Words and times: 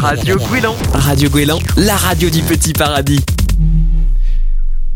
Radio 0.00 0.36
Gouélan. 0.38 0.76
Radio 0.94 1.28
Gouélan, 1.28 1.58
la 1.76 1.96
radio 1.96 2.30
du 2.30 2.42
petit 2.42 2.72
paradis. 2.72 3.20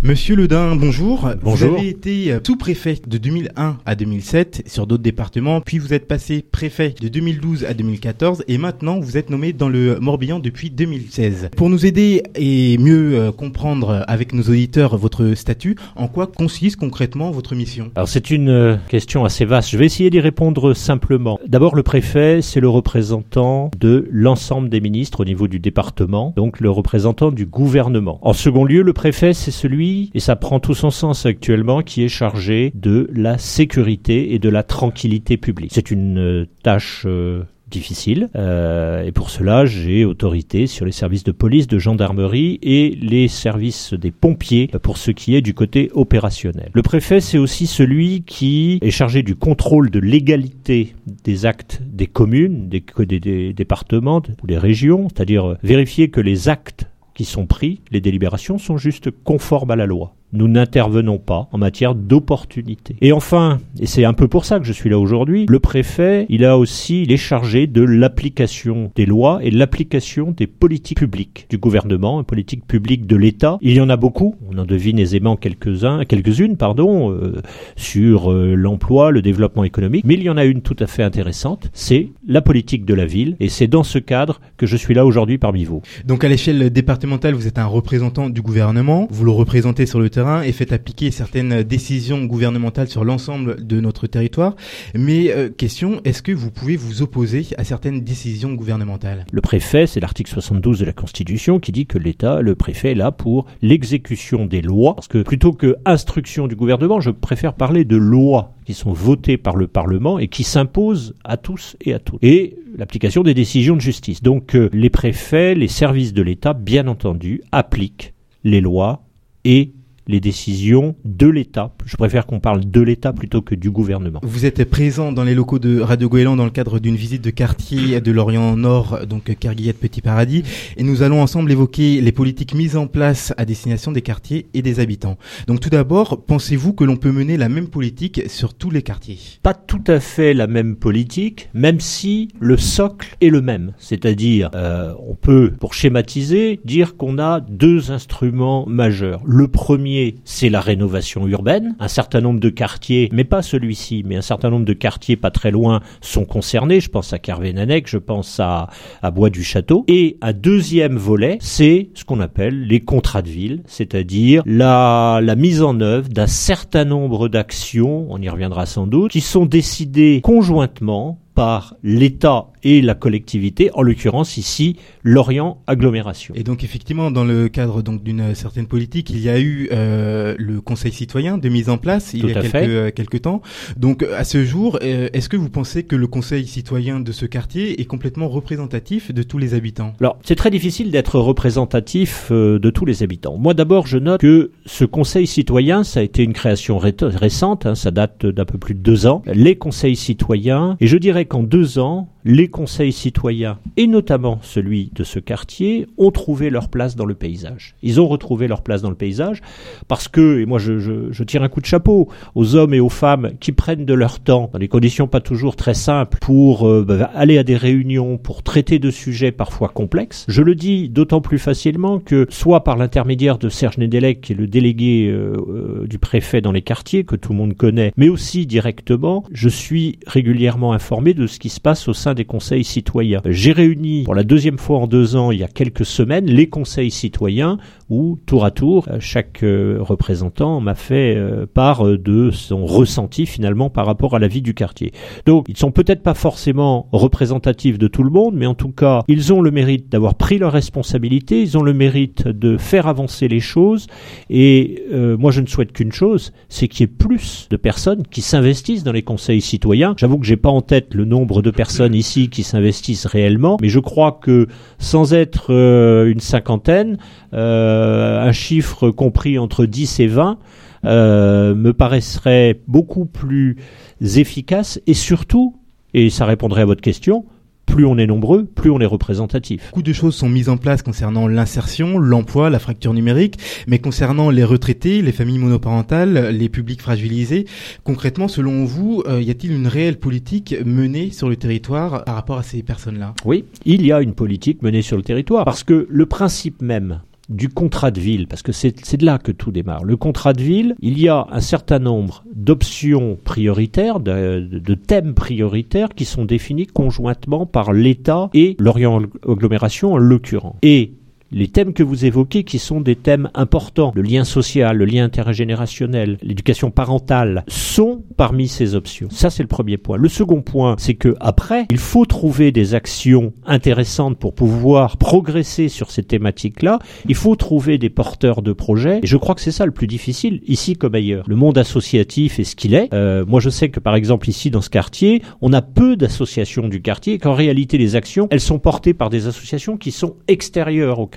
Monsieur 0.06 0.36
Ledin, 0.36 0.76
bonjour. 0.76 1.28
Bonjour. 1.42 1.70
Vous 1.70 1.78
avez 1.78 1.88
été 1.88 2.30
euh, 2.30 2.38
sous-préfet 2.46 3.00
de 3.04 3.18
2001 3.18 3.78
à 3.84 3.94
2007 3.96 4.62
sur 4.64 4.86
d'autres 4.86 5.02
départements, 5.02 5.60
puis 5.60 5.80
vous 5.80 5.92
êtes 5.92 6.06
passé 6.06 6.44
préfet 6.48 6.94
de 7.00 7.08
2012 7.08 7.64
à 7.64 7.74
2014 7.74 8.44
et 8.46 8.56
maintenant 8.56 9.00
vous 9.00 9.16
êtes 9.16 9.30
nommé 9.30 9.52
dans 9.52 9.68
le 9.68 9.98
Morbihan 9.98 10.38
depuis 10.38 10.70
2016. 10.70 11.50
Pour 11.56 11.70
nous 11.70 11.86
aider 11.86 12.22
et 12.36 12.78
mieux 12.78 13.18
euh, 13.18 13.32
comprendre 13.32 14.04
avec 14.06 14.32
nos 14.32 14.44
auditeurs 14.44 14.96
votre 14.96 15.34
statut, 15.34 15.74
en 15.96 16.06
quoi 16.06 16.28
consiste 16.28 16.76
concrètement 16.76 17.32
votre 17.32 17.56
mission? 17.56 17.90
Alors 17.96 18.06
c'est 18.06 18.30
une 18.30 18.48
euh, 18.48 18.76
question 18.88 19.24
assez 19.24 19.44
vaste. 19.44 19.70
Je 19.70 19.76
vais 19.76 19.86
essayer 19.86 20.10
d'y 20.10 20.20
répondre 20.20 20.72
simplement. 20.72 21.40
D'abord, 21.48 21.74
le 21.74 21.82
préfet, 21.82 22.42
c'est 22.42 22.60
le 22.60 22.68
représentant 22.68 23.72
de 23.76 24.06
l'ensemble 24.12 24.68
des 24.68 24.80
ministres 24.80 25.22
au 25.22 25.24
niveau 25.24 25.48
du 25.48 25.58
département, 25.58 26.32
donc 26.36 26.60
le 26.60 26.70
représentant 26.70 27.32
du 27.32 27.44
gouvernement. 27.44 28.20
En 28.22 28.34
second 28.34 28.64
lieu, 28.64 28.82
le 28.82 28.92
préfet, 28.92 29.34
c'est 29.34 29.50
celui, 29.50 29.95
et 30.14 30.20
ça 30.20 30.36
prend 30.36 30.60
tout 30.60 30.74
son 30.74 30.90
sens 30.90 31.26
actuellement, 31.26 31.82
qui 31.82 32.04
est 32.04 32.08
chargé 32.08 32.72
de 32.74 33.08
la 33.12 33.38
sécurité 33.38 34.34
et 34.34 34.38
de 34.38 34.48
la 34.48 34.62
tranquillité 34.62 35.36
publique. 35.36 35.70
C'est 35.74 35.90
une 35.90 36.18
euh, 36.18 36.46
tâche 36.62 37.04
euh, 37.06 37.42
difficile 37.68 38.28
euh, 38.36 39.04
et 39.04 39.12
pour 39.12 39.30
cela 39.30 39.66
j'ai 39.66 40.04
autorité 40.04 40.66
sur 40.66 40.84
les 40.84 40.92
services 40.92 41.24
de 41.24 41.32
police, 41.32 41.66
de 41.66 41.78
gendarmerie 41.78 42.58
et 42.62 42.96
les 43.00 43.28
services 43.28 43.92
des 43.92 44.12
pompiers 44.12 44.68
pour 44.82 44.96
ce 44.96 45.10
qui 45.10 45.34
est 45.34 45.40
du 45.40 45.54
côté 45.54 45.90
opérationnel. 45.92 46.70
Le 46.72 46.82
préfet 46.82 47.20
c'est 47.20 47.38
aussi 47.38 47.66
celui 47.66 48.22
qui 48.22 48.78
est 48.82 48.90
chargé 48.90 49.22
du 49.22 49.34
contrôle 49.34 49.90
de 49.90 49.98
l'égalité 49.98 50.94
des 51.24 51.44
actes 51.44 51.80
des 51.84 52.06
communes, 52.06 52.68
des, 52.68 53.52
départements 53.52 54.22
ou 54.42 54.46
des 54.46 54.58
régions, 54.58 55.08
c'est-à-dire 55.08 55.56
vérifier 55.62 56.08
que 56.08 56.20
les 56.20 56.48
actes 56.48 56.86
qui 57.16 57.24
sont 57.24 57.46
pris, 57.46 57.80
les 57.90 58.00
délibérations 58.00 58.58
sont 58.58 58.76
juste 58.76 59.10
conformes 59.10 59.70
à 59.70 59.76
la 59.76 59.86
loi. 59.86 60.14
Nous 60.32 60.48
n'intervenons 60.48 61.18
pas 61.18 61.48
en 61.52 61.58
matière 61.58 61.94
d'opportunité. 61.94 62.96
Et 63.00 63.12
enfin, 63.12 63.58
et 63.80 63.86
c'est 63.86 64.04
un 64.04 64.12
peu 64.12 64.26
pour 64.28 64.44
ça 64.44 64.58
que 64.58 64.66
je 64.66 64.72
suis 64.72 64.90
là 64.90 64.98
aujourd'hui, 64.98 65.46
le 65.48 65.60
préfet, 65.60 66.26
il 66.28 66.44
a 66.44 66.58
aussi, 66.58 67.04
il 67.04 67.12
est 67.12 67.16
chargé 67.16 67.66
de 67.68 67.80
l'application 67.80 68.90
des 68.96 69.06
lois 69.06 69.38
et 69.42 69.50
de 69.50 69.56
l'application 69.56 70.34
des 70.36 70.48
politiques 70.48 70.98
publiques 70.98 71.46
du 71.48 71.58
gouvernement, 71.58 72.18
des 72.18 72.26
politiques 72.26 72.66
publiques 72.66 73.06
de 73.06 73.16
l'État. 73.16 73.58
Il 73.62 73.72
y 73.72 73.80
en 73.80 73.88
a 73.88 73.96
beaucoup, 73.96 74.34
on 74.50 74.58
en 74.58 74.64
devine 74.64 74.98
aisément 74.98 75.36
quelques-uns, 75.36 76.04
quelques-unes, 76.04 76.56
pardon, 76.56 77.12
euh, 77.12 77.40
sur 77.76 78.32
euh, 78.32 78.54
l'emploi, 78.54 79.12
le 79.12 79.22
développement 79.22 79.64
économique, 79.64 80.04
mais 80.04 80.14
il 80.14 80.22
y 80.22 80.28
en 80.28 80.36
a 80.36 80.44
une 80.44 80.60
tout 80.60 80.76
à 80.80 80.88
fait 80.88 81.04
intéressante, 81.04 81.70
c'est 81.72 82.08
la 82.26 82.42
politique 82.42 82.84
de 82.84 82.94
la 82.94 83.06
ville, 83.06 83.36
et 83.38 83.48
c'est 83.48 83.68
dans 83.68 83.84
ce 83.84 83.98
cadre 83.98 84.40
que 84.56 84.66
je 84.66 84.76
suis 84.76 84.92
là 84.92 85.06
aujourd'hui 85.06 85.38
parmi 85.38 85.64
vous. 85.64 85.82
Donc 86.04 86.24
à 86.24 86.28
l'échelle 86.28 86.68
départementale, 86.70 87.05
vous 87.06 87.46
êtes 87.46 87.58
un 87.58 87.66
représentant 87.66 88.28
du 88.28 88.42
gouvernement, 88.42 89.06
vous 89.10 89.24
le 89.24 89.30
représentez 89.30 89.86
sur 89.86 90.00
le 90.00 90.10
terrain 90.10 90.42
et 90.42 90.52
faites 90.52 90.72
appliquer 90.72 91.10
certaines 91.10 91.62
décisions 91.62 92.24
gouvernementales 92.24 92.88
sur 92.88 93.04
l'ensemble 93.04 93.64
de 93.64 93.80
notre 93.80 94.06
territoire. 94.06 94.56
Mais 94.94 95.30
euh, 95.30 95.48
question, 95.48 96.00
est-ce 96.04 96.22
que 96.22 96.32
vous 96.32 96.50
pouvez 96.50 96.76
vous 96.76 97.02
opposer 97.02 97.46
à 97.58 97.64
certaines 97.64 98.02
décisions 98.02 98.52
gouvernementales? 98.54 99.24
Le 99.30 99.40
préfet, 99.40 99.86
c'est 99.86 100.00
l'article 100.00 100.30
72 100.30 100.80
de 100.80 100.84
la 100.84 100.92
Constitution 100.92 101.60
qui 101.60 101.72
dit 101.72 101.86
que 101.86 101.98
l'État, 101.98 102.40
le 102.42 102.54
préfet 102.54 102.92
est 102.92 102.96
là 102.96 103.12
pour 103.12 103.46
l'exécution 103.62 104.46
des 104.46 104.60
lois. 104.60 104.94
Parce 104.96 105.08
que 105.08 105.22
plutôt 105.22 105.52
que 105.52 105.76
instruction 105.84 106.48
du 106.48 106.56
gouvernement, 106.56 107.00
je 107.00 107.10
préfère 107.10 107.54
parler 107.54 107.84
de 107.84 107.96
lois 107.96 108.55
qui 108.66 108.74
sont 108.74 108.92
votées 108.92 109.36
par 109.36 109.56
le 109.56 109.68
Parlement 109.68 110.18
et 110.18 110.26
qui 110.26 110.42
s'imposent 110.42 111.14
à 111.24 111.36
tous 111.36 111.76
et 111.80 111.94
à 111.94 112.00
toutes. 112.00 112.22
Et 112.22 112.58
l'application 112.76 113.22
des 113.22 113.32
décisions 113.32 113.76
de 113.76 113.80
justice. 113.80 114.22
Donc 114.22 114.56
euh, 114.56 114.68
les 114.72 114.90
préfets, 114.90 115.54
les 115.54 115.68
services 115.68 116.12
de 116.12 116.22
l'État, 116.22 116.52
bien 116.52 116.88
entendu, 116.88 117.42
appliquent 117.52 118.12
les 118.42 118.60
lois 118.60 119.04
et 119.44 119.72
les 120.06 120.20
décisions 120.20 120.94
de 121.04 121.26
l'État. 121.26 121.74
Je 121.84 121.96
préfère 121.96 122.26
qu'on 122.26 122.40
parle 122.40 122.64
de 122.64 122.80
l'État 122.80 123.12
plutôt 123.12 123.42
que 123.42 123.54
du 123.54 123.70
gouvernement. 123.70 124.20
Vous 124.22 124.46
êtes 124.46 124.64
présent 124.64 125.12
dans 125.12 125.24
les 125.24 125.34
locaux 125.34 125.58
de 125.58 125.80
Radio 125.80 126.08
Goéland 126.08 126.36
dans 126.36 126.44
le 126.44 126.50
cadre 126.50 126.78
d'une 126.78 126.96
visite 126.96 127.22
de 127.22 127.30
quartier 127.30 128.00
de 128.00 128.12
l'Orient 128.12 128.56
Nord, 128.56 129.06
donc 129.06 129.36
Kerguillette 129.38 129.80
Petit 129.80 130.02
Paradis, 130.02 130.42
et 130.76 130.82
nous 130.82 131.02
allons 131.02 131.22
ensemble 131.22 131.50
évoquer 131.50 132.00
les 132.00 132.12
politiques 132.12 132.54
mises 132.54 132.76
en 132.76 132.86
place 132.86 133.34
à 133.36 133.44
destination 133.44 133.92
des 133.92 134.02
quartiers 134.02 134.46
et 134.54 134.62
des 134.62 134.80
habitants. 134.80 135.18
Donc 135.46 135.60
tout 135.60 135.70
d'abord, 135.70 136.22
pensez-vous 136.24 136.72
que 136.72 136.84
l'on 136.84 136.96
peut 136.96 137.12
mener 137.12 137.36
la 137.36 137.48
même 137.48 137.68
politique 137.68 138.22
sur 138.28 138.54
tous 138.54 138.70
les 138.70 138.82
quartiers? 138.82 139.18
Pas 139.42 139.54
tout 139.54 139.84
à 139.86 140.00
fait 140.00 140.34
la 140.34 140.46
même 140.46 140.76
politique, 140.76 141.48
même 141.54 141.80
si 141.80 142.28
le 142.38 142.56
socle 142.56 143.16
est 143.20 143.30
le 143.30 143.40
même. 143.40 143.72
C'est-à-dire, 143.78 144.50
euh, 144.54 144.92
on 145.06 145.14
peut, 145.14 145.52
pour 145.58 145.74
schématiser, 145.74 146.60
dire 146.64 146.96
qu'on 146.96 147.18
a 147.18 147.40
deux 147.40 147.90
instruments 147.90 148.66
majeurs. 148.66 149.22
Le 149.24 149.48
premier 149.48 149.95
c'est 150.24 150.48
la 150.48 150.60
rénovation 150.60 151.26
urbaine. 151.26 151.76
Un 151.78 151.88
certain 151.88 152.20
nombre 152.20 152.40
de 152.40 152.48
quartiers, 152.48 153.08
mais 153.12 153.24
pas 153.24 153.42
celui-ci, 153.42 154.02
mais 154.06 154.16
un 154.16 154.22
certain 154.22 154.50
nombre 154.50 154.64
de 154.64 154.72
quartiers 154.72 155.16
pas 155.16 155.30
très 155.30 155.50
loin 155.50 155.80
sont 156.00 156.24
concernés. 156.24 156.80
Je 156.80 156.88
pense 156.88 157.12
à 157.12 157.18
Carvénanec, 157.18 157.88
je 157.88 157.98
pense 157.98 158.40
à, 158.40 158.68
à 159.02 159.10
Bois 159.10 159.30
du 159.30 159.42
Château. 159.42 159.84
Et 159.88 160.18
un 160.20 160.32
deuxième 160.32 160.96
volet, 160.96 161.38
c'est 161.40 161.90
ce 161.94 162.04
qu'on 162.04 162.20
appelle 162.20 162.66
les 162.66 162.80
contrats 162.80 163.22
de 163.22 163.28
ville, 163.28 163.62
c'est-à-dire 163.66 164.42
la, 164.46 165.20
la 165.22 165.36
mise 165.36 165.62
en 165.62 165.80
œuvre 165.80 166.08
d'un 166.08 166.26
certain 166.26 166.84
nombre 166.84 167.28
d'actions, 167.28 168.06
on 168.10 168.20
y 168.20 168.28
reviendra 168.28 168.66
sans 168.66 168.86
doute, 168.86 169.10
qui 169.10 169.20
sont 169.20 169.46
décidées 169.46 170.20
conjointement 170.22 171.20
par 171.36 171.76
l'État 171.84 172.46
et 172.64 172.82
la 172.82 172.94
collectivité, 172.94 173.70
en 173.74 173.82
l'occurrence 173.82 174.38
ici 174.38 174.76
l'Orient 175.04 175.62
agglomération. 175.68 176.34
Et 176.34 176.42
donc 176.42 176.64
effectivement, 176.64 177.12
dans 177.12 177.24
le 177.24 177.48
cadre 177.48 177.82
donc 177.82 178.02
d'une 178.02 178.34
certaine 178.34 178.66
politique, 178.66 179.10
il 179.10 179.20
y 179.20 179.28
a 179.28 179.38
eu 179.38 179.68
euh, 179.70 180.34
le 180.38 180.60
Conseil 180.60 180.92
citoyen 180.92 181.38
de 181.38 181.48
mise 181.48 181.68
en 181.68 181.78
place 181.78 182.12
il 182.14 182.26
y 182.26 182.32
a 182.32 182.40
quelques, 182.40 182.54
euh, 182.54 182.90
quelques 182.90 183.22
temps. 183.22 183.42
Donc 183.76 184.02
à 184.02 184.24
ce 184.24 184.44
jour, 184.44 184.78
euh, 184.82 185.08
est-ce 185.12 185.28
que 185.28 185.36
vous 185.36 185.50
pensez 185.50 185.84
que 185.84 185.94
le 185.94 186.06
Conseil 186.06 186.46
citoyen 186.46 186.98
de 186.98 187.12
ce 187.12 187.26
quartier 187.26 187.80
est 187.80 187.84
complètement 187.84 188.28
représentatif 188.28 189.12
de 189.12 189.22
tous 189.22 189.38
les 189.38 189.52
habitants? 189.54 189.92
Alors, 190.00 190.18
c'est 190.24 190.34
très 190.34 190.50
difficile 190.50 190.90
d'être 190.90 191.20
représentatif 191.20 192.28
euh, 192.30 192.58
de 192.58 192.70
tous 192.70 192.86
les 192.86 193.02
habitants. 193.02 193.36
Moi, 193.36 193.52
d'abord, 193.52 193.86
je 193.86 193.98
note 193.98 194.20
que 194.22 194.50
ce 194.64 194.86
Conseil 194.86 195.26
citoyen, 195.26 195.84
ça 195.84 196.00
a 196.00 196.02
été 196.02 196.24
une 196.24 196.32
création 196.32 196.78
ré- 196.78 196.96
récente, 197.02 197.66
hein, 197.66 197.74
ça 197.74 197.90
date 197.90 198.24
d'un 198.24 198.46
peu 198.46 198.56
plus 198.56 198.74
de 198.74 198.80
deux 198.80 199.06
ans. 199.06 199.22
Les 199.26 199.56
conseils 199.56 199.96
citoyens, 199.96 200.76
et 200.80 200.86
je 200.86 200.96
dirais 200.96 201.25
qu'en 201.26 201.42
deux 201.42 201.78
ans, 201.78 202.08
les 202.26 202.48
conseils 202.48 202.92
citoyens, 202.92 203.58
et 203.76 203.86
notamment 203.86 204.40
celui 204.42 204.90
de 204.96 205.04
ce 205.04 205.20
quartier, 205.20 205.86
ont 205.96 206.10
trouvé 206.10 206.50
leur 206.50 206.68
place 206.68 206.96
dans 206.96 207.04
le 207.04 207.14
paysage. 207.14 207.76
Ils 207.84 208.00
ont 208.00 208.08
retrouvé 208.08 208.48
leur 208.48 208.62
place 208.62 208.82
dans 208.82 208.90
le 208.90 208.96
paysage 208.96 209.42
parce 209.86 210.08
que, 210.08 210.40
et 210.40 210.44
moi 210.44 210.58
je, 210.58 211.22
tire 211.22 211.44
un 211.44 211.48
coup 211.48 211.60
de 211.60 211.66
chapeau 211.66 212.08
aux 212.34 212.56
hommes 212.56 212.74
et 212.74 212.80
aux 212.80 212.88
femmes 212.88 213.30
qui 213.38 213.52
prennent 213.52 213.84
de 213.84 213.94
leur 213.94 214.18
temps, 214.18 214.50
dans 214.52 214.58
des 214.58 214.66
conditions 214.66 215.06
pas 215.06 215.20
toujours 215.20 215.54
très 215.54 215.74
simples, 215.74 216.18
pour 216.20 216.68
euh, 216.68 216.84
bah, 216.84 217.12
aller 217.14 217.38
à 217.38 217.44
des 217.44 217.56
réunions, 217.56 218.18
pour 218.18 218.42
traiter 218.42 218.80
de 218.80 218.90
sujets 218.90 219.30
parfois 219.30 219.68
complexes. 219.68 220.24
Je 220.26 220.42
le 220.42 220.56
dis 220.56 220.88
d'autant 220.88 221.20
plus 221.20 221.38
facilement 221.38 222.00
que, 222.00 222.26
soit 222.28 222.64
par 222.64 222.76
l'intermédiaire 222.76 223.38
de 223.38 223.48
Serge 223.48 223.78
Nedelec, 223.78 224.20
qui 224.20 224.32
est 224.32 224.36
le 224.36 224.48
délégué 224.48 225.08
euh, 225.08 225.36
euh, 225.48 225.86
du 225.86 225.98
préfet 225.98 226.40
dans 226.40 226.52
les 226.52 226.62
quartiers, 226.62 227.04
que 227.04 227.14
tout 227.14 227.32
le 227.32 227.38
monde 227.38 227.54
connaît, 227.54 227.92
mais 227.96 228.08
aussi 228.08 228.46
directement, 228.46 229.22
je 229.30 229.48
suis 229.48 230.00
régulièrement 230.08 230.72
informé 230.72 231.14
de 231.14 231.28
ce 231.28 231.38
qui 231.38 231.50
se 231.50 231.60
passe 231.60 231.86
au 231.86 231.92
sein 231.92 232.15
des 232.16 232.24
conseils 232.24 232.64
citoyens. 232.64 233.20
J'ai 233.26 233.52
réuni 233.52 234.02
pour 234.02 234.16
la 234.16 234.24
deuxième 234.24 234.58
fois 234.58 234.78
en 234.78 234.88
deux 234.88 235.14
ans, 235.14 235.30
il 235.30 235.38
y 235.38 235.44
a 235.44 235.48
quelques 235.48 235.86
semaines, 235.86 236.26
les 236.26 236.48
conseils 236.48 236.90
citoyens 236.90 237.58
où, 237.88 238.18
tour 238.26 238.44
à 238.44 238.50
tour, 238.50 238.86
euh, 238.88 238.98
chaque 239.00 239.42
euh, 239.42 239.78
représentant 239.80 240.60
m'a 240.60 240.74
fait 240.74 241.16
euh, 241.16 241.46
part 241.46 241.84
de 241.84 242.30
son 242.30 242.66
ressenti 242.66 243.26
finalement 243.26 243.70
par 243.70 243.86
rapport 243.86 244.14
à 244.14 244.18
la 244.18 244.28
vie 244.28 244.42
du 244.42 244.54
quartier. 244.54 244.92
Donc, 245.24 245.46
ils 245.48 245.56
sont 245.56 245.70
peut-être 245.70 246.02
pas 246.02 246.14
forcément 246.14 246.88
représentatifs 246.92 247.78
de 247.78 247.88
tout 247.88 248.02
le 248.02 248.10
monde, 248.10 248.34
mais 248.36 248.46
en 248.46 248.54
tout 248.54 248.70
cas, 248.70 249.02
ils 249.08 249.32
ont 249.32 249.40
le 249.40 249.50
mérite 249.50 249.90
d'avoir 249.90 250.14
pris 250.14 250.38
leurs 250.38 250.52
responsabilités, 250.52 251.42
ils 251.42 251.56
ont 251.56 251.62
le 251.62 251.72
mérite 251.72 252.26
de 252.26 252.56
faire 252.56 252.86
avancer 252.86 253.28
les 253.28 253.40
choses, 253.40 253.86
et 254.30 254.84
euh, 254.92 255.16
moi 255.16 255.30
je 255.30 255.40
ne 255.40 255.46
souhaite 255.46 255.72
qu'une 255.72 255.92
chose, 255.92 256.32
c'est 256.48 256.68
qu'il 256.68 256.80
y 256.80 256.84
ait 256.84 256.92
plus 256.92 257.46
de 257.50 257.56
personnes 257.56 258.02
qui 258.10 258.22
s'investissent 258.22 258.84
dans 258.84 258.92
les 258.92 259.02
conseils 259.02 259.40
citoyens. 259.40 259.94
J'avoue 259.96 260.18
que 260.18 260.26
j'ai 260.26 260.36
pas 260.36 260.48
en 260.48 260.62
tête 260.62 260.94
le 260.94 261.04
nombre 261.04 261.42
de 261.42 261.50
personnes 261.50 261.94
ici 261.94 262.28
qui 262.28 262.42
s'investissent 262.42 263.06
réellement, 263.06 263.56
mais 263.60 263.68
je 263.68 263.80
crois 263.80 264.18
que 264.20 264.46
sans 264.78 265.14
être 265.14 265.52
euh, 265.52 266.10
une 266.10 266.20
cinquantaine, 266.20 266.98
euh, 267.34 267.75
un 268.22 268.32
chiffre 268.32 268.90
compris 268.90 269.38
entre 269.38 269.66
10 269.66 270.00
et 270.00 270.06
20 270.06 270.38
euh, 270.86 271.54
me 271.54 271.72
paraîtrait 271.72 272.60
beaucoup 272.68 273.06
plus 273.06 273.56
efficace 274.00 274.80
et 274.86 274.94
surtout, 274.94 275.56
et 275.94 276.10
ça 276.10 276.26
répondrait 276.26 276.62
à 276.62 276.64
votre 276.64 276.80
question, 276.80 277.24
plus 277.66 277.84
on 277.84 277.98
est 277.98 278.06
nombreux, 278.06 278.44
plus 278.44 278.70
on 278.70 278.78
est 278.80 278.86
représentatif. 278.86 279.70
Beaucoup 279.70 279.82
de 279.82 279.92
choses 279.92 280.14
sont 280.14 280.28
mises 280.28 280.48
en 280.48 280.56
place 280.56 280.82
concernant 280.82 281.26
l'insertion, 281.26 281.98
l'emploi, 281.98 282.50
la 282.50 282.60
fracture 282.60 282.94
numérique, 282.94 283.38
mais 283.66 283.80
concernant 283.80 284.30
les 284.30 284.44
retraités, 284.44 285.02
les 285.02 285.10
familles 285.10 285.38
monoparentales, 285.38 286.28
les 286.28 286.48
publics 286.48 286.80
fragilisés, 286.80 287.46
concrètement, 287.82 288.28
selon 288.28 288.64
vous, 288.64 289.02
euh, 289.08 289.20
y 289.20 289.30
a-t-il 289.32 289.52
une 289.52 289.66
réelle 289.66 289.98
politique 289.98 290.54
menée 290.64 291.10
sur 291.10 291.28
le 291.28 291.34
territoire 291.34 292.04
par 292.04 292.14
rapport 292.14 292.38
à 292.38 292.44
ces 292.44 292.62
personnes-là? 292.62 293.14
Oui, 293.24 293.44
il 293.64 293.84
y 293.84 293.90
a 293.90 294.00
une 294.00 294.14
politique 294.14 294.62
menée 294.62 294.82
sur 294.82 294.96
le 294.96 295.02
territoire, 295.02 295.44
parce 295.44 295.64
que 295.64 295.88
le 295.90 296.06
principe 296.06 296.62
même 296.62 297.00
du 297.28 297.48
contrat 297.48 297.90
de 297.90 298.00
ville, 298.00 298.28
parce 298.28 298.42
que 298.42 298.52
c'est 298.52 298.96
de 298.96 299.04
là 299.04 299.18
que 299.18 299.32
tout 299.32 299.50
démarre. 299.50 299.84
Le 299.84 299.96
contrat 299.96 300.32
de 300.32 300.42
ville, 300.42 300.76
il 300.80 301.00
y 301.00 301.08
a 301.08 301.26
un 301.30 301.40
certain 301.40 301.78
nombre 301.78 302.24
d'options 302.34 303.18
prioritaires, 303.22 304.00
de, 304.00 304.74
thèmes 304.74 305.14
prioritaires 305.14 305.88
qui 305.94 306.04
sont 306.04 306.24
définis 306.24 306.66
conjointement 306.66 307.46
par 307.46 307.72
l'État 307.72 308.30
et 308.34 308.56
l'Orient 308.58 309.02
agglomération 309.26 309.94
en 309.94 309.98
l'occurrence. 309.98 310.56
Et 310.62 310.92
les 311.32 311.48
thèmes 311.48 311.72
que 311.72 311.82
vous 311.82 312.04
évoquez 312.04 312.44
qui 312.44 312.58
sont 312.58 312.80
des 312.80 312.94
thèmes 312.94 313.30
importants, 313.34 313.92
le 313.94 314.02
lien 314.02 314.24
social, 314.24 314.76
le 314.76 314.84
lien 314.84 315.04
intergénérationnel, 315.04 316.18
l'éducation 316.22 316.70
parentale, 316.70 317.44
sont 317.48 318.04
parmi 318.16 318.46
ces 318.46 318.74
options. 318.74 319.08
Ça, 319.10 319.30
c'est 319.30 319.42
le 319.42 319.48
premier 319.48 319.76
point. 319.76 319.96
Le 319.96 320.08
second 320.08 320.40
point, 320.40 320.76
c'est 320.78 320.94
que 320.94 321.16
après, 321.20 321.66
il 321.70 321.78
faut 321.78 322.06
trouver 322.06 322.52
des 322.52 322.74
actions 322.74 323.32
intéressantes 323.44 324.18
pour 324.18 324.34
pouvoir 324.34 324.98
progresser 324.98 325.68
sur 325.68 325.90
ces 325.90 326.04
thématiques-là. 326.04 326.78
Il 327.08 327.16
faut 327.16 327.34
trouver 327.34 327.78
des 327.78 327.90
porteurs 327.90 328.40
de 328.42 328.52
projets. 328.52 329.00
Et 329.02 329.06
je 329.06 329.16
crois 329.16 329.34
que 329.34 329.40
c'est 329.40 329.50
ça 329.50 329.66
le 329.66 329.72
plus 329.72 329.88
difficile, 329.88 330.40
ici 330.46 330.76
comme 330.76 330.94
ailleurs. 330.94 331.24
Le 331.26 331.36
monde 331.36 331.58
associatif 331.58 332.38
est 332.38 332.44
ce 332.44 332.54
qu'il 332.54 332.74
est. 332.74 332.92
Euh, 332.94 333.24
moi, 333.26 333.40
je 333.40 333.50
sais 333.50 333.68
que 333.68 333.80
par 333.80 333.96
exemple 333.96 334.28
ici, 334.28 334.50
dans 334.50 334.62
ce 334.62 334.70
quartier, 334.70 335.22
on 335.40 335.52
a 335.52 335.62
peu 335.62 335.96
d'associations 335.96 336.68
du 336.68 336.82
quartier 336.82 337.14
et 337.14 337.18
qu'en 337.18 337.34
réalité, 337.34 337.78
les 337.78 337.96
actions, 337.96 338.28
elles 338.30 338.40
sont 338.40 338.60
portées 338.60 338.94
par 338.94 339.10
des 339.10 339.26
associations 339.26 339.76
qui 339.76 339.90
sont 339.90 340.14
extérieures 340.28 341.00
au 341.00 341.06
quartier. 341.06 341.15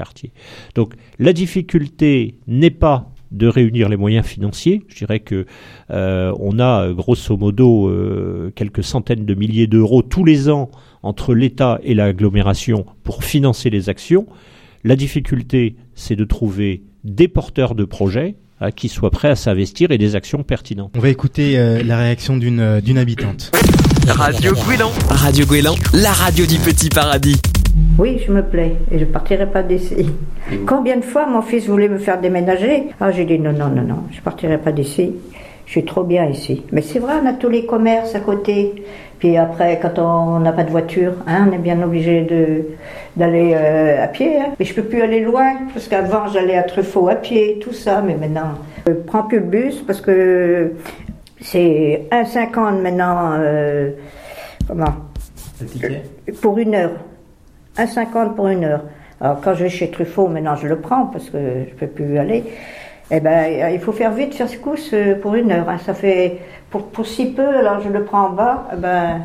Donc 0.75 0.93
la 1.17 1.33
difficulté 1.33 2.35
n'est 2.47 2.69
pas 2.69 3.11
de 3.31 3.47
réunir 3.47 3.89
les 3.89 3.97
moyens 3.97 4.25
financiers. 4.25 4.83
Je 4.87 4.95
dirais 4.95 5.19
que 5.19 5.45
euh, 5.91 6.33
on 6.39 6.59
a 6.59 6.91
grosso 6.91 7.37
modo 7.37 7.87
euh, 7.87 8.51
quelques 8.55 8.83
centaines 8.83 9.25
de 9.25 9.33
milliers 9.35 9.67
d'euros 9.67 10.01
tous 10.01 10.25
les 10.25 10.49
ans 10.49 10.69
entre 11.03 11.33
l'État 11.33 11.79
et 11.83 11.93
l'agglomération 11.93 12.85
pour 13.03 13.23
financer 13.23 13.69
les 13.69 13.89
actions. 13.89 14.25
La 14.83 14.95
difficulté, 14.95 15.75
c'est 15.93 16.15
de 16.15 16.25
trouver 16.25 16.83
des 17.03 17.27
porteurs 17.27 17.75
de 17.75 17.85
projets 17.85 18.35
hein, 18.61 18.71
qui 18.71 18.89
soient 18.89 19.11
prêts 19.11 19.29
à 19.29 19.35
s'investir 19.35 19.91
et 19.91 19.97
des 19.97 20.15
actions 20.15 20.43
pertinentes. 20.43 20.93
On 20.97 20.99
va 20.99 21.09
écouter 21.09 21.57
euh, 21.57 21.83
la 21.83 21.97
réaction 21.97 22.37
d'une 22.37 22.81
d'une 22.81 22.97
habitante. 22.97 23.51
Radio 24.07 24.53
Guélan. 24.67 24.91
Radio 25.09 25.45
Guélan, 25.45 25.75
la 25.93 26.11
radio 26.11 26.45
du 26.45 26.57
petit 26.57 26.89
paradis. 26.89 27.39
Oui, 27.97 28.21
je 28.25 28.31
me 28.31 28.41
plais 28.43 28.75
et 28.91 28.99
je 28.99 29.05
partirai 29.05 29.45
pas 29.45 29.61
d'ici. 29.61 30.09
Combien 30.65 30.97
de 30.97 31.03
fois 31.03 31.25
mon 31.27 31.41
fils 31.41 31.67
voulait 31.67 31.89
me 31.89 31.97
faire 31.97 32.19
déménager? 32.21 32.85
Ah, 32.99 33.11
j'ai 33.11 33.25
dit 33.25 33.37
non, 33.37 33.51
non, 33.51 33.67
non, 33.67 33.81
non, 33.81 34.03
je 34.11 34.21
partirai 34.21 34.57
pas 34.57 34.71
d'ici. 34.71 35.15
Je 35.65 35.71
suis 35.71 35.85
trop 35.85 36.03
bien 36.03 36.25
ici. 36.25 36.63
Mais 36.71 36.81
c'est 36.81 36.97
vrai, 36.97 37.13
on 37.21 37.27
a 37.27 37.33
tous 37.33 37.49
les 37.49 37.65
commerces 37.65 38.15
à 38.15 38.21
côté. 38.21 38.83
Puis 39.19 39.37
après, 39.37 39.79
quand 39.79 39.99
on 39.99 40.39
n'a 40.39 40.53
pas 40.53 40.63
de 40.63 40.71
voiture, 40.71 41.13
hein, 41.27 41.47
on 41.49 41.53
est 41.53 41.59
bien 41.59 41.81
obligé 41.83 42.25
d'aller 43.17 43.51
euh, 43.53 44.03
à 44.03 44.07
pied. 44.07 44.39
Hein. 44.39 44.53
Mais 44.57 44.65
je 44.65 44.73
peux 44.73 44.81
plus 44.83 45.01
aller 45.01 45.19
loin 45.19 45.57
parce 45.73 45.87
qu'avant 45.87 46.27
j'allais 46.27 46.55
à 46.55 46.63
Truffaut 46.63 47.09
à 47.09 47.15
pied, 47.15 47.59
tout 47.61 47.73
ça. 47.73 48.01
Mais 48.01 48.15
maintenant, 48.15 48.55
je 48.87 48.93
prends 48.93 49.23
plus 49.23 49.39
le 49.39 49.45
bus 49.45 49.83
parce 49.85 50.01
que 50.01 50.71
c'est 51.41 52.07
1,50 52.11 52.81
maintenant. 52.81 53.33
Euh, 53.33 53.91
comment? 54.67 54.95
Pour 56.41 56.57
une 56.57 56.75
heure. 56.75 56.91
1,50 57.77 58.35
pour 58.35 58.47
une 58.47 58.63
heure. 58.63 58.83
Alors 59.21 59.41
quand 59.41 59.53
je 59.53 59.63
vais 59.63 59.69
chez 59.69 59.89
Truffaut, 59.91 60.27
maintenant 60.27 60.55
je 60.55 60.67
le 60.67 60.77
prends 60.77 61.05
parce 61.07 61.29
que 61.29 61.37
je 61.69 61.75
peux 61.75 61.87
plus 61.87 62.15
y 62.15 62.17
aller. 62.17 62.43
Eh 63.11 63.19
ben, 63.19 63.71
il 63.73 63.79
faut 63.79 63.91
faire 63.91 64.11
vite 64.11 64.35
faire 64.35 64.47
ce 64.47 64.57
courses 64.57 64.93
pour 65.21 65.35
une 65.35 65.51
heure. 65.51 65.67
Hein. 65.67 65.77
Ça 65.83 65.93
fait 65.93 66.37
pour, 66.69 66.87
pour 66.87 67.05
si 67.05 67.31
peu. 67.31 67.57
Alors 67.57 67.81
je 67.81 67.89
le 67.89 68.03
prends 68.03 68.27
en 68.27 68.29
bas. 68.29 68.67
Eh 68.73 68.77
ben, 68.77 69.21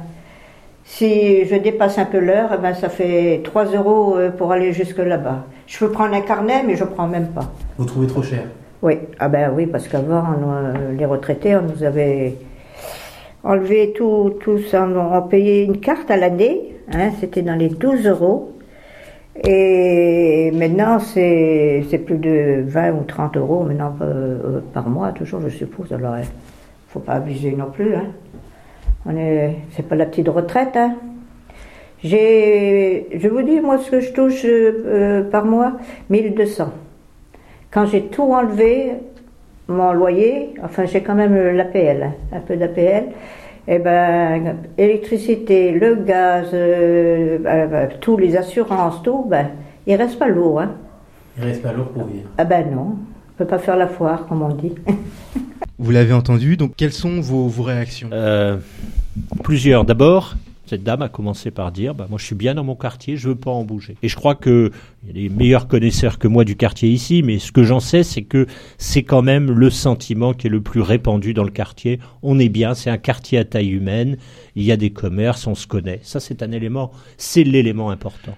si 0.85 1.44
je 1.46 1.56
dépasse 1.56 1.99
un 1.99 2.05
peu 2.05 2.19
l'heure, 2.19 2.50
eh 2.55 2.58
ben, 2.61 2.75
ça 2.75 2.88
fait 2.88 3.41
3 3.44 3.67
euros 3.67 4.17
euh, 4.17 4.31
pour 4.31 4.52
aller 4.52 4.73
jusque 4.73 4.99
là-bas. 4.99 5.44
Je 5.67 5.79
peux 5.79 5.91
prendre 5.91 6.14
un 6.14 6.20
carnet, 6.20 6.62
mais 6.67 6.76
je 6.76 6.85
prends 6.85 7.06
même 7.06 7.29
pas. 7.29 7.52
Vous 7.79 7.85
trouvez 7.85 8.06
trop 8.06 8.23
cher 8.23 8.44
Oui, 8.82 8.99
ah 9.19 9.29
ben 9.29 9.50
oui, 9.55 9.67
parce 9.67 9.88
qu'avant 9.88 10.25
les 10.96 11.06
retraités, 11.06 11.56
on 11.56 11.62
nous 11.62 11.82
avait 11.82 12.37
enlevé 13.43 13.94
tout, 13.96 14.35
tout 14.41 14.58
ça, 14.58 14.87
on 14.87 15.23
payait 15.23 15.64
une 15.64 15.81
carte 15.81 16.11
à 16.11 16.17
l'année 16.17 16.74
Hein, 16.93 17.11
c'était 17.21 17.43
dans 17.43 17.55
les 17.55 17.69
12 17.69 18.07
euros. 18.07 18.53
Et 19.43 20.53
maintenant, 20.55 21.01
c'est 21.01 22.03
plus 22.05 22.19
de 22.19 22.63
20 22.67 22.93
ou 22.93 23.03
30 23.05 23.37
euros 23.37 23.65
maintenant 23.65 23.97
euh, 24.01 24.61
par 24.73 24.89
mois, 24.89 25.13
toujours, 25.13 25.41
je 25.41 25.49
suppose. 25.49 25.93
Alors, 25.93 26.17
il 26.17 26.21
ne 26.21 26.27
faut 26.89 27.01
pas 27.01 27.15
abuser 27.15 27.53
non 27.53 27.71
plus. 27.71 27.95
Hein. 27.95 28.07
On 29.07 29.17
est, 29.17 29.57
c'est 29.73 29.87
pas 29.87 29.97
la 29.97 30.07
petite 30.07 30.29
retraite. 30.29 30.77
Hein. 30.77 30.95
J'ai, 32.03 33.09
je 33.19 33.29
vous 33.29 33.43
dis, 33.43 33.61
moi, 33.61 33.79
ce 33.79 33.91
que 33.91 34.01
je 34.01 34.13
touche 34.13 34.43
euh, 34.45 35.29
par 35.29 35.47
mois, 35.47 35.73
1200. 36.11 36.71
Quand 37.71 37.87
j'ai 37.87 38.03
tout 38.03 38.33
enlevé, 38.33 38.93
mon 39.67 39.93
loyer, 39.93 40.55
enfin, 40.63 40.85
j'ai 40.85 41.03
quand 41.03 41.15
même 41.15 41.57
l'APL, 41.57 42.05
hein, 42.05 42.13
un 42.33 42.41
peu 42.41 42.57
d'APL 42.57 43.07
eh 43.67 43.79
ben, 43.79 44.57
électricité, 44.77 45.73
le 45.73 45.97
gaz, 45.97 46.49
euh, 46.53 47.39
euh, 47.45 47.67
euh, 47.73 47.87
tous 48.01 48.17
les 48.17 48.37
assurances, 48.37 49.03
tout, 49.03 49.25
ben, 49.29 49.49
il 49.87 49.97
reste 49.97 50.19
pas 50.19 50.29
lourd. 50.29 50.61
Hein. 50.61 50.73
Il 51.39 51.45
reste 51.45 51.63
pas 51.63 51.73
lourd 51.73 51.89
pour 51.89 52.07
vivre. 52.07 52.29
Ah 52.39 52.45
ben 52.45 52.71
non, 52.71 52.97
on 52.97 53.39
peut 53.39 53.47
pas 53.47 53.59
faire 53.59 53.77
la 53.77 53.89
foire, 53.89 54.27
comme 54.27 54.43
on 54.43 54.55
dit. 54.55 54.75
Vous 55.79 55.91
l'avez 55.91 56.13
entendu, 56.13 56.57
donc 56.57 56.73
quelles 56.77 56.93
sont 56.93 57.21
vos, 57.21 57.49
vos 57.49 57.63
réactions? 57.63 58.11
Plusieurs. 59.43 59.85
D'abord, 59.85 60.37
cette 60.67 60.83
dame 60.83 61.03
a 61.03 61.09
commencé 61.09 61.51
par 61.51 61.73
dire 61.73 61.95
bah, 61.95 62.07
Moi, 62.09 62.19
je 62.19 62.25
suis 62.25 62.35
bien 62.35 62.55
dans 62.55 62.65
mon 62.65 62.75
quartier, 62.75 63.17
je 63.17 63.29
veux 63.29 63.35
pas 63.35 63.51
en 63.51 63.65
bouger. 63.65 63.97
Et 64.03 64.09
je 64.09 64.17
crois 64.17 64.35
qu'il 64.35 64.71
y 65.07 65.11
a 65.11 65.13
des 65.13 65.29
meilleurs 65.29 65.69
connaisseurs 65.69 66.19
que 66.19 66.29
moi 66.29 66.45
du 66.45 66.57
quartier 66.57 66.89
ici, 66.89 67.23
mais 67.23 67.39
ce 67.39 67.53
que 67.53 67.63
j'en 67.63 67.81
sais, 67.81 68.03
c'est 68.03 68.23
que 68.23 68.47
c'est 68.79 69.03
quand 69.03 69.23
même 69.23 69.51
le 69.51 69.71
sentiment 69.71 70.33
qui 70.33 70.47
est 70.47 70.51
le 70.51 70.63
plus 70.63 70.81
répandu 70.81 71.35
dans 71.35 71.45
le 71.45 71.51
quartier. 71.51 72.01
On 72.23 72.39
est 72.39 72.49
bien, 72.49 72.75
c'est 72.75 72.91
un 72.91 72.99
quartier 72.99 73.39
à 73.39 73.45
taille 73.45 73.71
humaine, 73.71 74.17
il 74.57 74.65
y 74.65 74.73
a 74.73 74.77
des 74.77 74.91
commerces, 74.91 75.47
on 75.47 75.55
se 75.55 75.67
connaît. 75.67 76.01
Ça, 76.03 76.21
c'est 76.21 76.43
un 76.43 76.53
élément, 76.53 76.93
c'est 77.17 77.45
l'élément 77.45 77.91
important. 77.91 78.37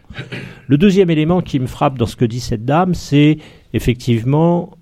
Le 0.66 0.78
deuxième 0.78 1.10
élément 1.10 1.42
qui 1.42 1.60
me 1.60 1.66
frappe 1.66 1.96
dans 1.98 2.06
ce 2.06 2.16
que 2.16 2.24
dit 2.24 2.40
cette 2.40 2.64
dame, 2.64 2.94
c'est 2.94 3.38
effectivement 3.72 4.76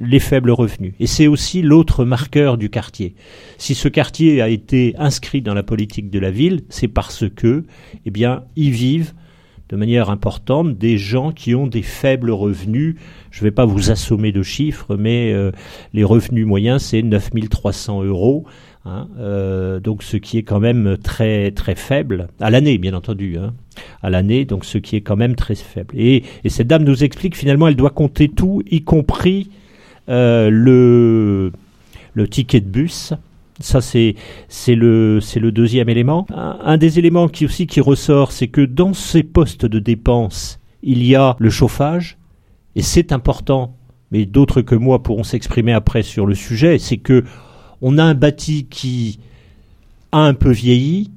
les 0.00 0.20
faibles 0.20 0.50
revenus. 0.50 0.94
Et 1.00 1.06
c'est 1.06 1.26
aussi 1.26 1.62
l'autre 1.62 2.04
marqueur 2.04 2.56
du 2.56 2.70
quartier. 2.70 3.14
Si 3.56 3.74
ce 3.74 3.88
quartier 3.88 4.40
a 4.40 4.48
été 4.48 4.94
inscrit 4.98 5.42
dans 5.42 5.54
la 5.54 5.62
politique 5.62 6.10
de 6.10 6.18
la 6.18 6.30
ville, 6.30 6.62
c'est 6.68 6.88
parce 6.88 7.24
que, 7.28 7.64
eh 8.06 8.10
bien, 8.10 8.44
y 8.56 8.70
vivent 8.70 9.12
de 9.68 9.76
manière 9.76 10.08
importante 10.08 10.78
des 10.78 10.96
gens 10.96 11.32
qui 11.32 11.54
ont 11.54 11.66
des 11.66 11.82
faibles 11.82 12.30
revenus. 12.30 12.96
Je 13.30 13.40
ne 13.40 13.44
vais 13.44 13.50
pas 13.50 13.66
vous 13.66 13.90
assommer 13.90 14.32
de 14.32 14.42
chiffres, 14.42 14.96
mais 14.96 15.32
euh, 15.32 15.52
les 15.92 16.04
revenus 16.04 16.46
moyens, 16.46 16.82
c'est 16.82 17.02
9300 17.02 18.04
euros. 18.04 18.46
Hein, 18.84 19.08
euh, 19.18 19.80
donc 19.80 20.02
ce 20.02 20.16
qui 20.16 20.38
est 20.38 20.44
quand 20.44 20.60
même 20.60 20.96
très 21.02 21.50
très 21.50 21.74
faible 21.74 22.28
à 22.40 22.48
l'année 22.48 22.78
bien 22.78 22.94
entendu 22.94 23.36
hein, 23.36 23.52
à 24.02 24.08
l'année 24.08 24.44
donc 24.44 24.64
ce 24.64 24.78
qui 24.78 24.94
est 24.94 25.00
quand 25.00 25.16
même 25.16 25.34
très 25.34 25.56
faible 25.56 25.94
et, 25.98 26.22
et 26.44 26.48
cette 26.48 26.68
dame 26.68 26.84
nous 26.84 27.02
explique 27.02 27.36
finalement 27.36 27.66
elle 27.66 27.74
doit 27.74 27.90
compter 27.90 28.28
tout 28.28 28.62
y 28.70 28.82
compris 28.82 29.50
le, 30.08 31.52
le 32.14 32.28
ticket 32.28 32.60
de 32.60 32.68
bus. 32.68 33.14
Ça, 33.60 33.80
c'est, 33.80 34.14
le, 34.68 35.20
deuxième 35.50 35.88
élément. 35.88 36.26
Un, 36.32 36.76
des 36.76 36.98
éléments 36.98 37.28
qui 37.28 37.44
aussi 37.44 37.66
qui 37.66 37.80
ressort, 37.80 38.30
c'est 38.30 38.48
que 38.48 38.60
dans 38.60 38.92
ces 38.92 39.24
postes 39.24 39.66
de 39.66 39.78
dépenses, 39.80 40.60
il 40.82 41.04
y 41.04 41.16
a 41.16 41.34
le 41.38 41.50
chauffage, 41.50 42.18
et 42.76 42.82
c'est 42.82 43.10
important, 43.10 43.76
mais 44.12 44.26
d'autres 44.26 44.62
que 44.62 44.76
moi 44.76 45.02
pourront 45.02 45.24
s'exprimer 45.24 45.72
après 45.72 46.02
sur 46.02 46.24
le 46.24 46.34
sujet, 46.34 46.78
c'est 46.78 46.98
que 46.98 47.24
on 47.82 47.98
a 47.98 48.04
un 48.04 48.14
bâti 48.14 48.66
qui 48.70 49.18
a 50.12 50.20
un 50.20 50.34
peu 50.34 50.50
vieilli, 50.50 51.10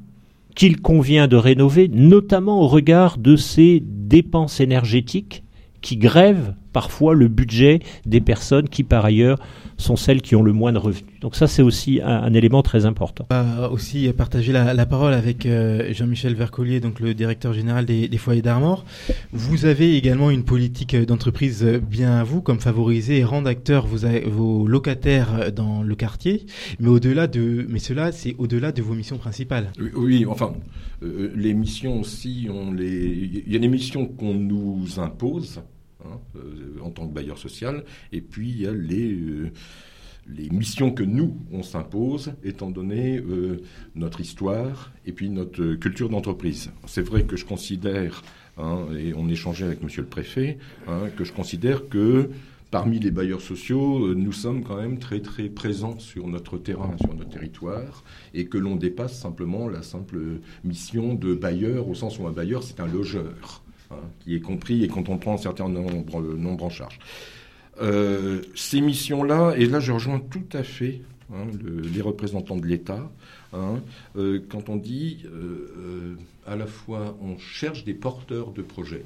qu'il 0.56 0.82
convient 0.82 1.28
de 1.28 1.36
rénover, 1.36 1.90
notamment 1.94 2.62
au 2.62 2.68
regard 2.68 3.18
de 3.18 3.36
ces 3.36 3.84
dépenses 3.86 4.60
énergétiques 4.60 5.44
qui 5.82 5.98
grèvent 5.98 6.54
parfois 6.74 7.14
le 7.14 7.28
budget 7.28 7.80
des 8.06 8.22
personnes 8.22 8.70
qui 8.70 8.84
par 8.84 9.06
ailleurs 9.06 9.40
sont 9.82 9.96
celles 9.96 10.22
qui 10.22 10.36
ont 10.36 10.44
le 10.44 10.54
moins 10.54 10.72
de 10.72 10.78
revenus. 10.78 11.20
Donc 11.22 11.36
ça, 11.36 11.48
c'est 11.48 11.62
aussi 11.62 12.02
un, 12.04 12.34
élément 12.34 12.64
très 12.64 12.86
important. 12.86 13.26
On 13.30 13.36
va 13.36 13.72
aussi 13.72 14.12
partager 14.14 14.52
la, 14.52 14.86
parole 14.86 15.14
avec 15.14 15.46
euh, 15.46 15.94
Jean-Michel 15.94 16.34
Vercollier, 16.36 16.80
donc 16.80 17.00
le 17.00 17.14
directeur 17.14 17.54
général 17.54 17.86
des, 17.86 18.18
foyers 18.18 18.42
d'Armor. 18.42 18.86
Vous 19.32 19.66
avez 19.66 19.96
également 19.96 20.30
une 20.30 20.44
politique 20.44 20.96
d'entreprise 20.96 21.64
bien 21.64 22.14
à 22.14 22.24
vous, 22.24 22.42
comme 22.42 22.60
favoriser 22.60 23.20
et 23.20 23.24
rendre 23.24 23.50
acteurs 23.50 23.86
vos, 23.88 24.08
vos 24.28 24.68
locataires 24.68 25.52
dans 25.52 25.84
le 25.84 25.96
quartier, 25.96 26.46
mais 26.80 26.90
au-delà 26.90 27.28
de, 27.28 27.66
mais 27.70 27.80
cela, 27.80 28.12
c'est 28.12 28.36
au-delà 28.38 28.72
de 28.72 28.82
vos 28.82 28.94
missions 28.94 29.18
principales. 29.18 29.72
Oui, 29.96 30.26
enfin, 30.28 30.54
euh, 31.04 31.32
les 31.36 31.54
missions 31.54 32.00
aussi, 32.00 32.48
on 32.52 32.72
les, 32.72 33.44
il 33.46 33.52
y 33.52 33.56
a 33.56 33.60
des 33.60 33.68
missions 33.68 34.06
qu'on 34.06 34.34
nous 34.34 35.00
impose 35.00 35.62
Hein, 36.06 36.20
euh, 36.36 36.80
en 36.82 36.90
tant 36.90 37.08
que 37.08 37.14
bailleur 37.14 37.38
social. 37.38 37.84
Et 38.12 38.22
puis 38.22 38.50
il 38.50 38.62
y 38.62 38.68
a 38.68 38.72
les, 38.72 39.12
euh, 39.12 39.52
les 40.28 40.50
missions 40.50 40.92
que 40.92 41.04
nous, 41.04 41.38
on 41.52 41.62
s'impose, 41.62 42.34
étant 42.44 42.72
donné 42.72 43.20
euh, 43.20 43.62
notre 43.96 44.20
histoire 44.20 44.92
et 45.06 45.12
puis 45.12 45.30
notre 45.30 45.76
culture 45.76 46.10
d'entreprise. 46.10 46.72
C'est 46.88 47.04
vrai 47.04 47.24
que 47.24 47.36
je 47.36 47.46
considère, 47.46 48.24
hein, 48.58 48.88
et 48.98 49.14
on 49.14 49.30
échangeait 49.30 49.66
avec 49.66 49.84
monsieur 49.84 50.02
le 50.02 50.08
préfet, 50.08 50.58
hein, 50.88 51.10
que 51.16 51.24
je 51.24 51.34
considère 51.34 51.88
que 51.88 52.32
parmi 52.72 52.98
les 52.98 53.12
bailleurs 53.12 53.42
sociaux, 53.42 54.16
nous 54.16 54.32
sommes 54.32 54.64
quand 54.64 54.78
même 54.78 54.98
très 54.98 55.20
très 55.20 55.50
présents 55.50 56.00
sur 56.00 56.28
notre 56.28 56.58
terrain, 56.58 56.96
sur 57.00 57.14
notre 57.14 57.30
territoire, 57.30 58.04
et 58.34 58.46
que 58.46 58.58
l'on 58.58 58.76
dépasse 58.76 59.20
simplement 59.20 59.68
la 59.68 59.84
simple 59.84 60.40
mission 60.64 61.14
de 61.14 61.36
bailleur, 61.36 61.88
au 61.90 61.94
sens 61.94 62.18
où 62.18 62.26
un 62.26 62.32
bailleur, 62.32 62.64
c'est 62.64 62.80
un 62.80 62.88
logeur. 62.88 63.62
Hein, 63.92 64.08
qui 64.24 64.36
est 64.36 64.40
compris 64.40 64.84
et 64.84 64.88
quand 64.88 65.10
on 65.10 65.18
prend 65.18 65.34
un 65.34 65.38
certain 65.38 65.68
nombre, 65.68 66.22
nombre 66.22 66.64
en 66.64 66.70
charge. 66.70 66.98
Euh, 67.82 68.42
ces 68.56 68.80
missions-là, 68.80 69.54
et 69.58 69.66
là 69.66 69.80
je 69.80 69.92
rejoins 69.92 70.20
tout 70.20 70.46
à 70.54 70.64
fait 70.64 71.02
hein, 71.34 71.46
les 71.62 72.02
représentants 72.02 72.58
de 72.58 72.66
l'État, 72.66 73.12
hein, 73.54 73.82
euh, 74.16 74.40
quand 74.50 74.70
on 74.70 74.78
dit 74.78 75.26
euh, 75.26 76.16
à 76.48 76.56
la 76.56 76.68
fois 76.68 77.18
on 77.22 77.38
cherche 77.38 77.84
des 77.84 77.94
porteurs 77.94 78.52
de 78.52 78.62
projets, 78.62 79.04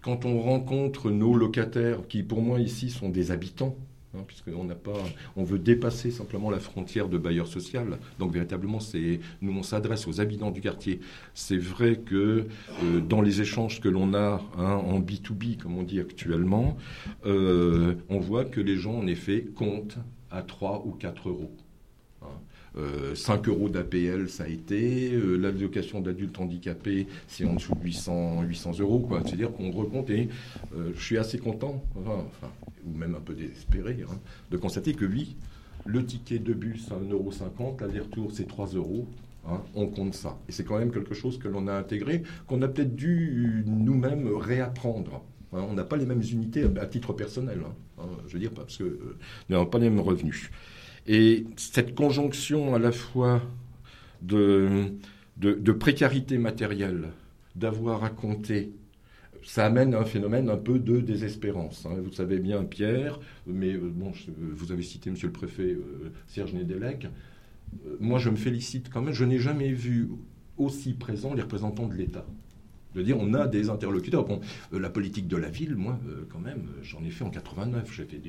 quand 0.00 0.24
on 0.24 0.40
rencontre 0.40 1.10
nos 1.10 1.34
locataires, 1.34 2.00
qui 2.08 2.24
pour 2.24 2.42
moi 2.42 2.58
ici 2.58 2.90
sont 2.90 3.08
des 3.08 3.30
habitants, 3.30 3.76
Hein, 4.16 4.22
puisqu'on 4.26 4.64
n'a 4.64 4.74
pas, 4.74 4.92
on 5.36 5.42
veut 5.44 5.58
dépasser 5.58 6.10
simplement 6.10 6.50
la 6.50 6.60
frontière 6.60 7.08
de 7.08 7.18
bailleur 7.18 7.48
social. 7.48 7.98
Donc 8.18 8.32
véritablement, 8.32 8.78
c'est, 8.78 9.20
nous 9.42 9.52
on 9.52 9.62
s'adresse 9.62 10.06
aux 10.06 10.20
habitants 10.20 10.50
du 10.50 10.60
quartier. 10.60 11.00
C'est 11.34 11.58
vrai 11.58 11.96
que 11.96 12.46
euh, 12.82 13.00
dans 13.00 13.22
les 13.22 13.40
échanges 13.40 13.80
que 13.80 13.88
l'on 13.88 14.14
a 14.14 14.40
hein, 14.56 14.74
en 14.74 15.00
B2B, 15.00 15.56
comme 15.56 15.76
on 15.76 15.82
dit 15.82 16.00
actuellement, 16.00 16.76
euh, 17.26 17.94
on 18.08 18.18
voit 18.18 18.44
que 18.44 18.60
les 18.60 18.76
gens 18.76 18.94
en 18.94 19.06
effet 19.06 19.46
comptent 19.54 19.98
à 20.30 20.42
3 20.42 20.84
ou 20.86 20.92
4 20.92 21.28
euros. 21.28 21.50
5 23.14 23.48
euh, 23.48 23.50
euros 23.50 23.68
d'APL, 23.68 24.28
ça 24.28 24.44
a 24.44 24.48
été. 24.48 25.12
Euh, 25.12 25.36
L'allocation 25.36 26.00
d'adulte 26.00 26.38
handicapé, 26.40 27.06
c'est 27.28 27.44
en 27.44 27.54
dessous 27.54 27.74
de 27.74 27.82
800, 27.82 28.42
800 28.42 28.72
euros. 28.80 29.08
C'est-à-dire 29.24 29.52
qu'on 29.52 29.70
recompte 29.70 30.10
et 30.10 30.28
euh, 30.76 30.90
je 30.96 31.02
suis 31.02 31.18
assez 31.18 31.38
content, 31.38 31.84
ou 31.96 32.96
même 32.96 33.14
un 33.14 33.20
peu 33.20 33.34
désespéré, 33.34 33.98
hein, 34.08 34.18
de 34.50 34.56
constater 34.56 34.94
que 34.94 35.04
oui, 35.04 35.36
le 35.86 36.04
ticket 36.04 36.38
de 36.38 36.52
bus 36.52 36.90
à 36.90 36.96
1,50€, 36.96 37.80
l'aller-retour 37.80 38.32
c'est 38.32 38.48
3 38.48 38.68
euros. 38.74 39.06
Hein, 39.46 39.60
on 39.74 39.86
compte 39.88 40.14
ça. 40.14 40.38
Et 40.48 40.52
c'est 40.52 40.64
quand 40.64 40.78
même 40.78 40.90
quelque 40.90 41.12
chose 41.12 41.38
que 41.38 41.48
l'on 41.48 41.68
a 41.68 41.74
intégré, 41.74 42.22
qu'on 42.46 42.62
a 42.62 42.68
peut-être 42.68 42.96
dû 42.96 43.62
nous-mêmes 43.66 44.26
réapprendre. 44.34 45.22
Hein. 45.52 45.66
on 45.68 45.74
n'a 45.74 45.84
pas 45.84 45.98
les 45.98 46.06
mêmes 46.06 46.22
unités 46.22 46.64
à, 46.80 46.86
titre 46.86 47.12
personnel. 47.12 47.60
je 48.26 48.32
veux 48.32 48.38
dire, 48.38 48.52
parce 48.52 48.78
que 48.78 49.16
n'avons 49.50 49.66
pas 49.66 49.78
les 49.78 49.90
mêmes 49.90 50.00
revenus. 50.00 50.50
Et 51.06 51.46
cette 51.56 51.94
conjonction 51.94 52.74
à 52.74 52.78
la 52.78 52.92
fois 52.92 53.42
de, 54.22 54.92
précarité 55.78 56.38
matérielle, 56.38 57.10
d'avoir 57.56 58.04
à 58.04 58.10
compter, 58.10 58.72
ça 59.42 59.66
amène 59.66 59.94
un 59.94 60.04
phénomène 60.04 60.48
un 60.48 60.56
peu 60.56 60.78
de 60.78 61.00
désespérance. 61.00 61.86
Hein. 61.86 61.96
Vous 62.02 62.12
savez 62.12 62.38
bien, 62.38 62.64
Pierre, 62.64 63.20
mais 63.46 63.74
euh, 63.74 63.92
vous 64.54 64.72
avez 64.72 64.82
cité 64.82 65.10
Monsieur 65.10 65.26
le 65.26 65.34
Préfet 65.34 65.72
euh, 65.72 66.12
Serge 66.26 66.54
Nedelec. 66.54 67.06
Euh, 67.86 67.96
moi, 68.00 68.18
je 68.18 68.30
me 68.30 68.36
félicite 68.36 68.88
quand 68.90 69.02
même. 69.02 69.12
Je 69.12 69.24
n'ai 69.24 69.38
jamais 69.38 69.72
vu 69.72 70.08
aussi 70.56 70.94
présents 70.94 71.34
les 71.34 71.42
représentants 71.42 71.86
de 71.86 71.94
l'État 71.94 72.26
dire 73.02 73.16
on 73.18 73.34
a 73.34 73.46
des 73.46 73.70
interlocuteurs. 73.70 74.24
Bon, 74.24 74.40
euh, 74.72 74.78
la 74.78 74.90
politique 74.90 75.28
de 75.28 75.36
la 75.36 75.48
ville, 75.48 75.74
moi, 75.74 75.98
euh, 76.08 76.26
quand 76.30 76.38
même, 76.38 76.68
euh, 76.76 76.82
j'en 76.82 77.02
ai 77.04 77.10
fait 77.10 77.24
en 77.24 77.30
89. 77.30 77.92
J'ai 77.92 78.04
fait 78.04 78.20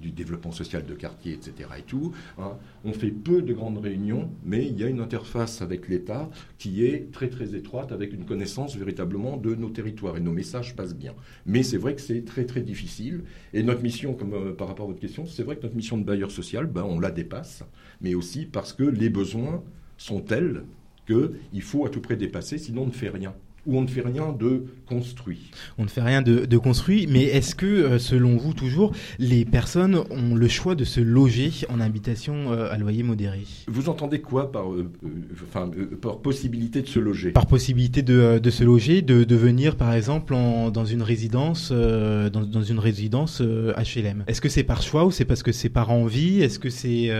du 0.00 0.10
développement 0.10 0.52
social 0.52 0.84
de 0.84 0.94
quartier, 0.94 1.32
etc. 1.32 1.68
et 1.78 1.82
tout. 1.82 2.12
Hein. 2.38 2.52
On 2.84 2.92
fait 2.92 3.10
peu 3.10 3.42
de 3.42 3.52
grandes 3.52 3.78
réunions, 3.78 4.30
mais 4.44 4.66
il 4.66 4.78
y 4.78 4.84
a 4.84 4.88
une 4.88 5.00
interface 5.00 5.62
avec 5.62 5.88
l'État 5.88 6.30
qui 6.58 6.84
est 6.84 7.10
très 7.12 7.28
très 7.28 7.54
étroite, 7.54 7.92
avec 7.92 8.12
une 8.12 8.24
connaissance 8.24 8.76
véritablement 8.76 9.36
de 9.36 9.54
nos 9.54 9.70
territoires 9.70 10.16
et 10.16 10.20
nos 10.20 10.32
messages 10.32 10.76
passent 10.76 10.96
bien. 10.96 11.14
Mais 11.46 11.62
c'est 11.62 11.78
vrai 11.78 11.94
que 11.94 12.00
c'est 12.00 12.24
très 12.24 12.44
très 12.44 12.60
difficile. 12.60 13.22
Et 13.52 13.62
notre 13.62 13.82
mission, 13.82 14.14
comme 14.14 14.54
par 14.56 14.68
rapport 14.68 14.86
à 14.86 14.88
votre 14.88 15.00
question, 15.00 15.26
c'est 15.26 15.42
vrai 15.42 15.56
que 15.56 15.62
notre 15.62 15.76
mission 15.76 15.98
de 15.98 16.04
bailleur 16.04 16.30
social, 16.30 16.66
ben, 16.66 16.84
on 16.84 17.00
la 17.00 17.10
dépasse, 17.10 17.64
mais 18.00 18.14
aussi 18.14 18.46
parce 18.46 18.72
que 18.72 18.84
les 18.84 19.10
besoins 19.10 19.62
sont 19.96 20.20
tels 20.20 20.64
qu'il 21.06 21.62
faut 21.62 21.86
à 21.86 21.90
tout 21.90 22.00
près 22.00 22.16
dépasser, 22.16 22.58
sinon 22.58 22.82
on 22.82 22.86
ne 22.86 22.92
fait 22.92 23.08
rien 23.08 23.34
où 23.66 23.78
on 23.78 23.82
ne 23.82 23.86
fait 23.86 24.00
rien 24.00 24.32
de 24.32 24.64
construit. 24.86 25.50
On 25.78 25.84
ne 25.84 25.88
fait 25.88 26.02
rien 26.02 26.22
de, 26.22 26.56
construit, 26.58 27.06
mais 27.08 27.24
est-ce 27.24 27.54
que, 27.54 27.66
euh, 27.66 27.98
selon 27.98 28.36
vous 28.36 28.52
toujours, 28.52 28.92
les 29.18 29.44
personnes 29.44 29.96
ont 30.10 30.34
le 30.34 30.48
choix 30.48 30.74
de 30.74 30.84
se 30.84 31.00
loger 31.00 31.50
en 31.68 31.80
habitation 31.80 32.52
euh, 32.52 32.70
à 32.70 32.78
loyer 32.78 33.02
modéré? 33.02 33.44
Vous 33.68 33.88
entendez 33.88 34.20
quoi 34.20 34.52
par, 34.52 34.72
euh, 34.72 34.90
enfin, 35.42 35.70
par 36.00 36.18
possibilité 36.18 36.82
de 36.82 36.88
se 36.88 36.98
loger? 36.98 37.30
Par 37.30 37.46
possibilité 37.46 38.02
de, 38.02 38.38
de, 38.38 38.50
se 38.50 38.64
loger, 38.64 39.02
de, 39.02 39.24
de 39.24 39.36
venir 39.36 39.76
par 39.76 39.92
exemple 39.92 40.34
en, 40.34 40.70
dans 40.70 40.84
une 40.84 41.02
résidence, 41.02 41.72
dans, 41.72 42.30
dans, 42.30 42.62
une 42.62 42.78
résidence 42.78 43.40
HLM. 43.40 44.24
Est-ce 44.26 44.40
que 44.40 44.48
c'est 44.48 44.64
par 44.64 44.82
choix 44.82 45.04
ou 45.04 45.10
c'est 45.10 45.24
parce 45.24 45.42
que 45.42 45.52
c'est 45.52 45.68
par 45.68 45.90
envie? 45.90 46.42
Est-ce 46.42 46.58
que 46.58 46.70
c'est 46.70 47.10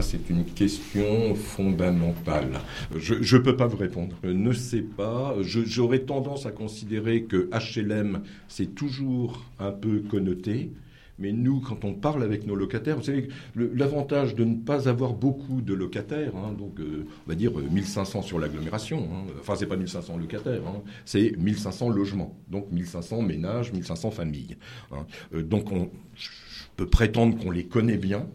c'est 0.00 0.30
une 0.30 0.44
question 0.44 1.34
fondamentale. 1.34 2.60
Je 2.96 3.36
ne 3.36 3.42
peux 3.42 3.56
pas 3.56 3.66
vous 3.66 3.76
répondre. 3.76 4.14
Je 4.22 4.30
ne 4.30 4.52
sais 4.52 4.82
pas. 4.82 5.34
Je, 5.42 5.64
je 5.64 5.82
j'aurais 5.86 6.00
tendance 6.00 6.46
à 6.46 6.50
considérer 6.50 7.22
que 7.22 7.48
HLM, 7.52 8.22
c'est 8.48 8.74
toujours 8.74 9.44
un 9.60 9.70
peu 9.70 10.00
connoté. 10.00 10.72
Mais 11.20 11.30
nous, 11.30 11.60
quand 11.60 11.84
on 11.84 11.94
parle 11.94 12.24
avec 12.24 12.44
nos 12.44 12.56
locataires, 12.56 12.96
vous 12.96 13.04
savez, 13.04 13.28
l'avantage 13.54 14.34
de 14.34 14.42
ne 14.44 14.56
pas 14.56 14.88
avoir 14.88 15.14
beaucoup 15.14 15.60
de 15.62 15.72
locataires, 15.74 16.34
hein, 16.36 16.52
donc 16.58 16.80
euh, 16.80 17.06
on 17.24 17.30
va 17.30 17.36
dire 17.36 17.52
1500 17.56 18.18
euh, 18.18 18.22
sur 18.22 18.38
l'agglomération, 18.40 19.08
hein, 19.12 19.32
enfin 19.40 19.54
c'est 19.56 19.66
pas 19.66 19.76
1500 19.76 20.18
locataires, 20.18 20.60
hein, 20.66 20.82
c'est 21.04 21.32
1500 21.38 21.88
logements, 21.88 22.36
donc 22.50 22.70
1500 22.72 23.22
ménages, 23.22 23.72
1500 23.72 24.10
familles. 24.10 24.56
Euh, 25.32 25.42
donc 25.42 25.70
on, 25.70 25.88
je 26.16 26.28
peux 26.76 26.86
prétendre 26.86 27.38
qu'on 27.38 27.52
les 27.52 27.64
connaît 27.64 27.96
bien, 27.96 28.26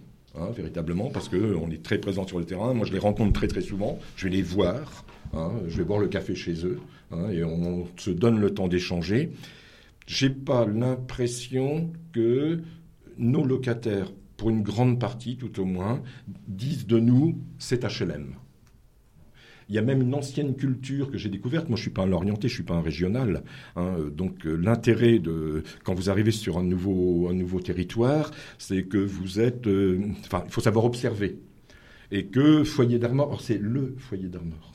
véritablement, 0.56 1.10
parce 1.10 1.28
qu'on 1.28 1.70
est 1.70 1.84
très 1.84 1.98
présent 2.00 2.26
sur 2.26 2.40
le 2.40 2.46
terrain. 2.46 2.74
Moi, 2.74 2.88
je 2.88 2.94
les 2.94 3.00
rencontre 3.00 3.34
très 3.34 3.50
très 3.50 3.60
souvent. 3.60 4.00
Je 4.16 4.30
vais 4.30 4.34
les 4.34 4.42
voir. 4.42 5.04
je 5.68 5.78
vais 5.78 5.84
boire 5.84 6.00
le 6.00 6.08
café 6.08 6.36
chez 6.36 6.66
eux. 6.66 6.80
Hein, 7.12 7.30
et 7.30 7.44
on 7.44 7.88
se 7.98 8.12
donne 8.12 8.40
le 8.40 8.54
temps 8.54 8.68
d'échanger. 8.68 9.32
J'ai 10.08 10.30
pas 10.30 10.66
l'impression 10.66 11.92
que 12.14 12.62
nos 13.18 13.44
locataires, 13.44 14.12
pour 14.38 14.50
une 14.50 14.64
grande 14.64 15.00
partie 15.00 15.38
tout 15.38 15.60
au 15.60 15.66
moins, 15.66 16.02
disent 16.48 16.88
de 16.88 17.00
nous 17.00 17.38
c'est 17.60 17.84
HLM. 17.84 18.36
Il 19.70 19.76
y 19.76 19.78
a 19.78 19.82
même 19.82 20.02
une 20.02 20.14
ancienne 20.16 20.56
culture 20.56 21.10
que 21.10 21.18
j'ai 21.18 21.30
découverte. 21.30 21.70
Moi, 21.70 21.78
je 21.78 21.84
suis 21.84 21.92
pas 21.92 22.02
un 22.02 22.06
Lorienté, 22.06 22.50
je 22.50 22.56
suis 22.56 22.64
pas 22.64 22.74
un 22.74 22.82
régional. 22.82 23.44
Hein. 23.78 23.96
donc, 24.12 24.46
euh, 24.46 24.56
l'intérêt 24.56 25.18
de 25.18 25.64
quand 25.86 25.94
vous 25.94 26.10
arrivez 26.10 26.32
sur 26.32 26.58
un 26.58 26.64
nouveau 26.64 27.30
un 27.30 27.34
nouveau 27.34 27.62
territoire, 27.62 28.32
c'est 28.58 28.84
que 28.84 28.98
vous 28.98 29.40
êtes. 29.40 29.68
Euh, 29.68 30.02
enfin, 30.26 30.44
il 30.46 30.52
faut 30.52 30.60
savoir 30.60 30.84
observer 30.84 31.40
et 32.12 32.26
que 32.26 32.64
foyer 32.64 33.00
d'Armor, 33.00 33.42
c'est 33.42 33.58
le 33.58 33.96
foyer 33.98 34.28
d'Armor. 34.28 34.71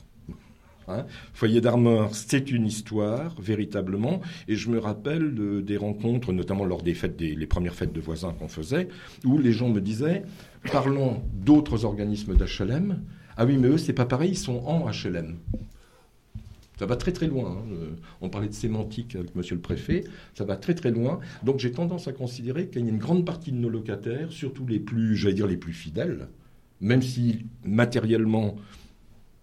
Hein. 0.87 1.05
Foyer 1.33 1.61
d'Armor, 1.61 2.15
c'est 2.15 2.51
une 2.51 2.65
histoire, 2.65 3.35
véritablement. 3.39 4.21
Et 4.47 4.55
je 4.55 4.69
me 4.69 4.79
rappelle 4.79 5.63
des 5.63 5.77
rencontres, 5.77 6.31
notamment 6.33 6.65
lors 6.65 6.81
des 6.81 6.93
fêtes, 6.93 7.17
des, 7.17 7.47
premières 7.47 7.75
fêtes 7.75 7.93
de 7.93 8.01
voisins 8.01 8.33
qu'on 8.33 8.47
faisait, 8.47 8.87
où 9.25 9.37
les 9.37 9.51
gens 9.51 9.69
me 9.69 9.81
disaient, 9.81 10.23
parlons 10.71 11.21
d'autres 11.33 11.85
organismes 11.85 12.35
d'HLM. 12.35 13.01
Ah 13.35 13.45
oui, 13.45 13.57
mais 13.57 13.67
eux, 13.67 13.77
c'est 13.77 13.93
pas 13.93 14.05
pareil, 14.05 14.31
ils 14.31 14.37
sont 14.37 14.63
en 14.65 14.89
HLM. 14.89 15.37
Ça 16.79 16.85
va 16.85 16.95
très 16.95 17.11
très 17.11 17.27
loin. 17.27 17.57
Hein. 17.57 17.95
On 18.21 18.29
parlait 18.29 18.47
de 18.47 18.53
sémantique 18.53 19.15
avec 19.15 19.35
monsieur 19.35 19.55
le 19.55 19.61
préfet. 19.61 20.03
Ça 20.35 20.45
va 20.45 20.55
très 20.55 20.75
très 20.75 20.91
loin. 20.91 21.19
Donc 21.43 21.59
j'ai 21.59 21.71
tendance 21.71 22.07
à 22.07 22.13
considérer 22.13 22.67
qu'il 22.67 22.83
y 22.83 22.85
a 22.85 22.89
une 22.89 22.99
grande 22.99 23.25
partie 23.25 23.51
de 23.51 23.57
nos 23.57 23.69
locataires, 23.69 24.31
surtout 24.31 24.65
les 24.67 24.79
plus, 24.79 25.15
j'allais 25.15 25.33
dire 25.33 25.47
les 25.47 25.57
plus 25.57 25.73
fidèles, 25.73 26.27
même 26.79 27.01
si 27.01 27.47
matériellement 27.65 28.57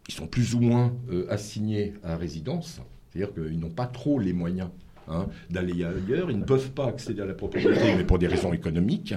ils 0.09 0.15
sont 0.15 0.27
plus 0.27 0.55
ou 0.55 0.61
moins 0.61 0.93
euh, 1.11 1.27
assignés 1.31 1.95
à 2.03 2.17
résidence, 2.17 2.81
c'est-à-dire 3.11 3.35
qu'ils 3.35 3.59
n'ont 3.59 3.71
pas 3.71 3.87
trop 3.87 4.19
les 4.19 4.33
moyens 4.33 4.69
hein, 5.09 5.27
d'aller 5.51 5.85
ailleurs, 5.85 6.31
ils 6.31 6.39
ne 6.39 6.45
peuvent 6.45 6.71
pas 6.71 6.87
accéder 6.87 7.23
à 7.23 7.27
la 7.27 7.35
propriété, 7.35 7.95
mais 7.97 8.05
pour 8.05 8.19
des 8.19 8.27
raisons 8.27 8.53
économiques. 8.53 9.15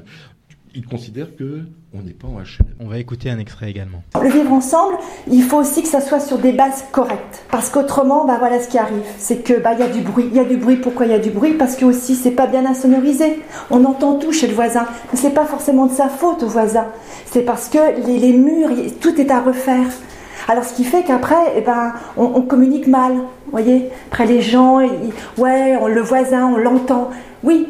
ils 0.76 0.86
considèrent 0.86 1.36
que 1.36 1.64
on 1.94 2.04
n'est 2.04 2.14
pas 2.14 2.28
en 2.28 2.38
HLM. 2.40 2.68
On 2.80 2.88
va 2.88 3.00
écouter 3.00 3.30
un 3.30 3.40
extrait 3.40 3.70
également. 3.70 4.04
Le 4.22 4.30
vivre 4.30 4.52
ensemble, 4.52 4.96
il 5.32 5.42
faut 5.42 5.58
aussi 5.58 5.82
que 5.82 5.88
ça 5.88 6.02
soit 6.02 6.20
sur 6.20 6.38
des 6.38 6.52
bases 6.52 6.84
correctes. 6.92 7.44
Parce 7.50 7.70
qu'autrement, 7.70 8.26
bah 8.26 8.36
voilà 8.38 8.62
ce 8.62 8.68
qui 8.68 8.78
arrive. 8.78 9.04
C'est 9.18 9.44
que 9.44 9.60
bah 9.60 9.74
il 9.74 9.80
y 9.80 9.84
a 9.84 9.90
du 9.90 10.02
bruit. 10.02 10.26
Il 10.30 10.36
y 10.36 10.40
a 10.40 10.44
du 10.44 10.58
bruit. 10.58 10.76
Pourquoi 10.76 11.06
il 11.06 11.12
y 11.12 11.16
a 11.16 11.20
du 11.20 11.32
bruit? 11.32 11.54
Parce 11.54 11.76
que 11.76 11.86
aussi 11.86 12.16
c'est 12.16 12.32
pas 12.32 12.48
bien 12.48 12.66
insonorisé. 12.66 13.40
On 13.72 13.84
entend 13.86 14.20
tout 14.20 14.32
chez 14.32 14.48
le 14.48 14.54
voisin. 14.54 14.86
Mais 15.12 15.18
c'est 15.18 15.34
pas 15.34 15.46
forcément 15.46 15.88
de 15.88 15.94
sa 15.94 16.10
faute 16.10 16.44
au 16.44 16.48
voisin. 16.48 16.88
C'est 17.26 17.44
parce 17.44 17.70
que 17.70 18.06
les, 18.06 18.20
les 18.20 18.34
murs, 18.34 18.70
tout 19.02 19.20
est 19.20 19.32
à 19.32 19.42
refaire. 19.42 19.88
Alors 20.48 20.64
ce 20.64 20.74
qui 20.74 20.84
fait 20.84 21.04
qu'après, 21.04 21.54
eh 21.58 21.62
ben, 21.62 21.94
on, 22.16 22.42
communique 22.42 22.88
mal. 22.88 23.14
Voyez 23.52 23.90
Après 24.12 24.26
les 24.26 24.42
gens, 24.42 24.80
ouais, 25.38 25.78
le 25.88 26.02
voisin, 26.02 26.54
on 26.54 26.58
l'entend. 26.58 27.10
Oui, 27.44 27.68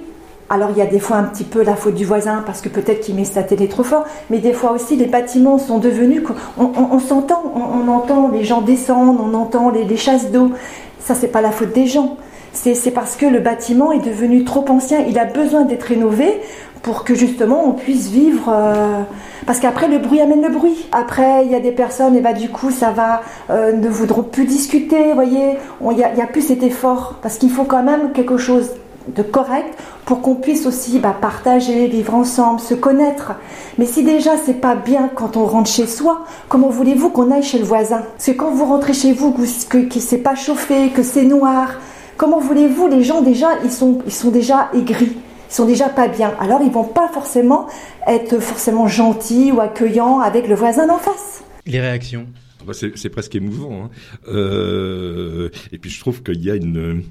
alors 0.50 0.70
il 0.72 0.78
y 0.78 0.82
a 0.82 0.86
des 0.86 1.00
fois 1.00 1.18
un 1.18 1.24
petit 1.24 1.44
peu 1.44 1.64
la 1.64 1.76
faute 1.76 1.96
du 1.96 2.06
voisin 2.06 2.44
parce 2.46 2.62
que 2.62 2.70
peut-être 2.70 3.02
qu'il 3.02 3.16
met 3.16 3.26
sa 3.26 3.44
télé 3.44 3.68
trop 3.68 3.84
fort, 3.84 4.06
mais 4.30 4.38
des 4.38 4.54
fois 4.54 4.72
aussi 4.72 4.96
les 4.96 5.08
bâtiments 5.08 5.58
sont 5.58 5.80
devenus, 5.80 6.22
on 6.58 7.00
s'entend, 7.00 7.52
on, 7.54 7.90
entend 7.90 8.30
les 8.30 8.46
gens 8.46 8.62
descendre, 8.62 9.22
on 9.22 9.34
entend 9.34 9.72
les, 9.72 9.84
les 9.84 9.98
chasses 9.98 10.32
d'eau. 10.32 10.52
Ça 11.00 11.16
c'est 11.16 11.28
pas 11.28 11.42
la 11.42 11.52
faute 11.52 11.74
des 11.74 11.86
gens, 11.86 12.18
c'est 12.54 12.92
parce 12.92 13.16
que 13.16 13.26
le 13.26 13.40
bâtiment 13.40 13.92
est 13.92 14.00
devenu 14.00 14.44
trop 14.44 14.66
ancien, 14.70 15.00
il 15.08 15.20
a 15.20 15.26
besoin 15.26 15.64
d'être 15.64 15.84
rénové 15.84 16.42
pour 16.84 17.04
que 17.04 17.16
justement 17.16 17.66
on 17.66 17.74
puisse 17.74 18.08
vivre. 18.08 18.50
Euh, 18.54 19.04
parce 19.46 19.60
qu'après 19.60 19.88
le 19.88 20.00
bruit 20.00 20.20
amène 20.20 20.42
le 20.42 20.50
bruit. 20.50 20.88
Après 20.92 21.46
il 21.46 21.52
y 21.52 21.56
a 21.56 21.60
des 21.60 21.72
personnes 21.72 22.16
et 22.16 22.22
bah 22.22 22.34
du 22.34 22.50
coup 22.50 22.72
ça 22.72 22.92
va 22.92 23.22
euh, 23.50 23.74
ne 23.74 23.90
voudront 23.90 24.24
plus 24.24 24.46
discuter. 24.46 25.14
Voyez, 25.14 25.58
il 25.82 25.96
n'y 25.96 26.04
a, 26.04 26.28
plus 26.28 26.42
cet 26.42 26.64
effort 26.64 27.16
parce 27.22 27.38
qu'il 27.38 27.50
faut 27.50 27.64
quand 27.64 27.84
même 27.84 28.12
quelque 28.12 28.38
chose 28.38 28.72
de 29.08 29.24
correct 29.24 29.74
pour 30.06 30.22
qu'on 30.22 30.36
puisse 30.36 30.66
aussi 30.66 31.00
bah, 31.00 31.16
partager, 31.20 31.88
vivre 31.88 32.14
ensemble, 32.14 32.60
se 32.60 32.74
connaître. 32.74 33.34
Mais 33.78 33.86
si 33.86 34.04
déjà 34.04 34.32
c'est 34.38 34.62
pas 34.62 34.76
bien 34.76 35.10
quand 35.14 35.38
on 35.38 35.46
rentre 35.46 35.70
chez 35.70 35.88
soi, 35.88 36.26
comment 36.50 36.70
voulez-vous 36.70 37.10
qu'on 37.10 37.32
aille 37.32 37.44
chez 37.44 37.60
le 37.60 37.66
voisin? 37.66 38.04
C'est 38.18 38.36
quand 38.36 38.52
vous 38.52 38.66
rentrez 38.66 38.94
chez 38.94 39.14
vous 39.14 39.32
que, 39.32 39.78
que 39.78 40.00
c'est 40.00 40.18
pas 40.18 40.36
chauffé, 40.36 40.90
que 40.90 41.04
c'est 41.04 41.24
noir. 41.24 41.70
Comment 42.18 42.40
voulez-vous 42.40 42.88
les 42.88 43.04
gens 43.04 43.22
déjà 43.22 43.48
ils 43.64 43.72
sont 43.72 44.32
déjà 44.32 44.70
aigris? 44.74 45.18
Ils 45.50 45.54
sont 45.54 45.66
déjà 45.66 45.90
pas 45.90 46.08
bien. 46.08 46.34
Alors 46.40 46.62
ils 46.62 46.72
vont 46.72 46.84
pas 46.84 47.08
forcément 47.10 47.68
être 48.08 48.40
forcément 48.40 48.88
gentils 48.88 49.52
ou 49.52 49.62
accueillants 49.62 50.20
avec 50.20 50.48
le 50.48 50.56
voisin 50.56 50.88
d'en 50.88 50.98
face. 50.98 51.44
Les 51.66 51.80
réactions 51.80 52.28
bah, 52.66 52.74
c'est 52.74 53.10
presque 53.10 53.34
émouvant. 53.36 53.86
Hein. 53.86 53.90
Euh, 54.28 55.50
et 55.72 55.78
puis 55.78 55.90
je 55.90 56.02
trouve 56.02 56.22
qu'il 56.22 56.44
y 56.44 56.52
a 56.52 56.56
une 56.56 57.04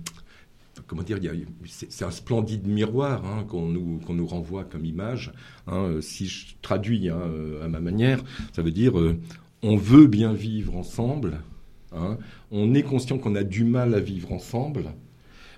comment 0.86 1.02
dire, 1.02 1.18
c'est 1.66 2.04
un 2.04 2.10
splendide 2.10 2.66
miroir 2.66 3.24
hein, 3.24 3.44
qu'on 3.48 3.66
nous, 3.66 3.98
qu'on 4.06 4.14
nous 4.14 4.26
renvoie 4.26 4.64
comme 4.64 4.84
image. 4.84 5.32
Hein, 5.66 5.96
si 6.00 6.26
je 6.26 6.54
traduis 6.62 7.08
hein, 7.08 7.20
à 7.64 7.68
ma 7.68 7.80
manière, 7.80 8.22
ça 8.52 8.62
veut 8.62 8.70
dire 8.70 8.98
euh, 8.98 9.18
on 9.62 9.76
veut 9.76 10.06
bien 10.06 10.32
vivre 10.32 10.76
ensemble. 10.76 11.40
Hein, 11.92 12.18
on 12.50 12.74
est 12.74 12.82
conscient 12.82 13.18
qu'on 13.18 13.34
a 13.34 13.42
du 13.42 13.64
mal 13.64 13.94
à 13.94 14.00
vivre 14.00 14.32
ensemble. 14.32 14.92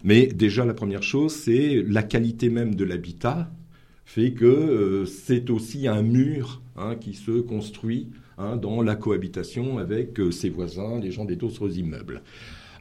Mais 0.05 0.27
déjà, 0.27 0.65
la 0.65 0.75
première 0.75 1.03
chose, 1.03 1.33
c'est 1.33 1.83
la 1.87 2.03
qualité 2.03 2.51
même 2.51 2.75
de 2.75 2.85
l'habitat 2.85 3.51
fait 4.09 4.33
que 4.33 4.47
euh, 4.47 5.05
c'est 5.05 5.51
aussi 5.51 5.87
un 5.87 6.01
mur 6.01 6.63
hein, 6.77 6.95
qui 6.99 7.13
se 7.13 7.43
construit 7.43 8.09
hein, 8.39 8.57
dans 8.57 8.81
la 8.81 8.97
cohabitation 8.97 9.77
avec 9.77 10.19
euh, 10.19 10.31
ses 10.31 10.49
voisins, 10.49 10.99
les 10.99 11.11
gens 11.11 11.27
des 11.27 11.37
autres 11.45 11.77
immeubles. 11.77 12.23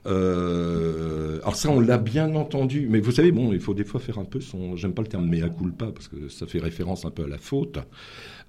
Euh, 0.06 1.40
alors 1.40 1.58
ça, 1.58 1.70
on 1.70 1.82
l'a 1.82 1.98
bien 1.98 2.34
entendu, 2.34 2.88
mais 2.90 3.02
vous 3.02 3.12
savez, 3.12 3.34
bon, 3.34 3.52
il 3.52 3.60
faut 3.60 3.74
des 3.74 3.84
fois 3.84 4.00
faire 4.00 4.20
un 4.20 4.24
peu 4.24 4.40
son. 4.40 4.78
J'aime 4.78 4.94
pas 4.94 5.02
le 5.02 5.10
terme 5.10 5.28
mea 5.28 5.50
culpa 5.50 5.88
parce 5.88 6.08
que 6.08 6.30
ça 6.30 6.46
fait 6.46 6.60
référence 6.60 7.04
un 7.04 7.12
peu 7.12 7.26
à 7.26 7.28
la 7.28 7.38
faute. 7.38 7.78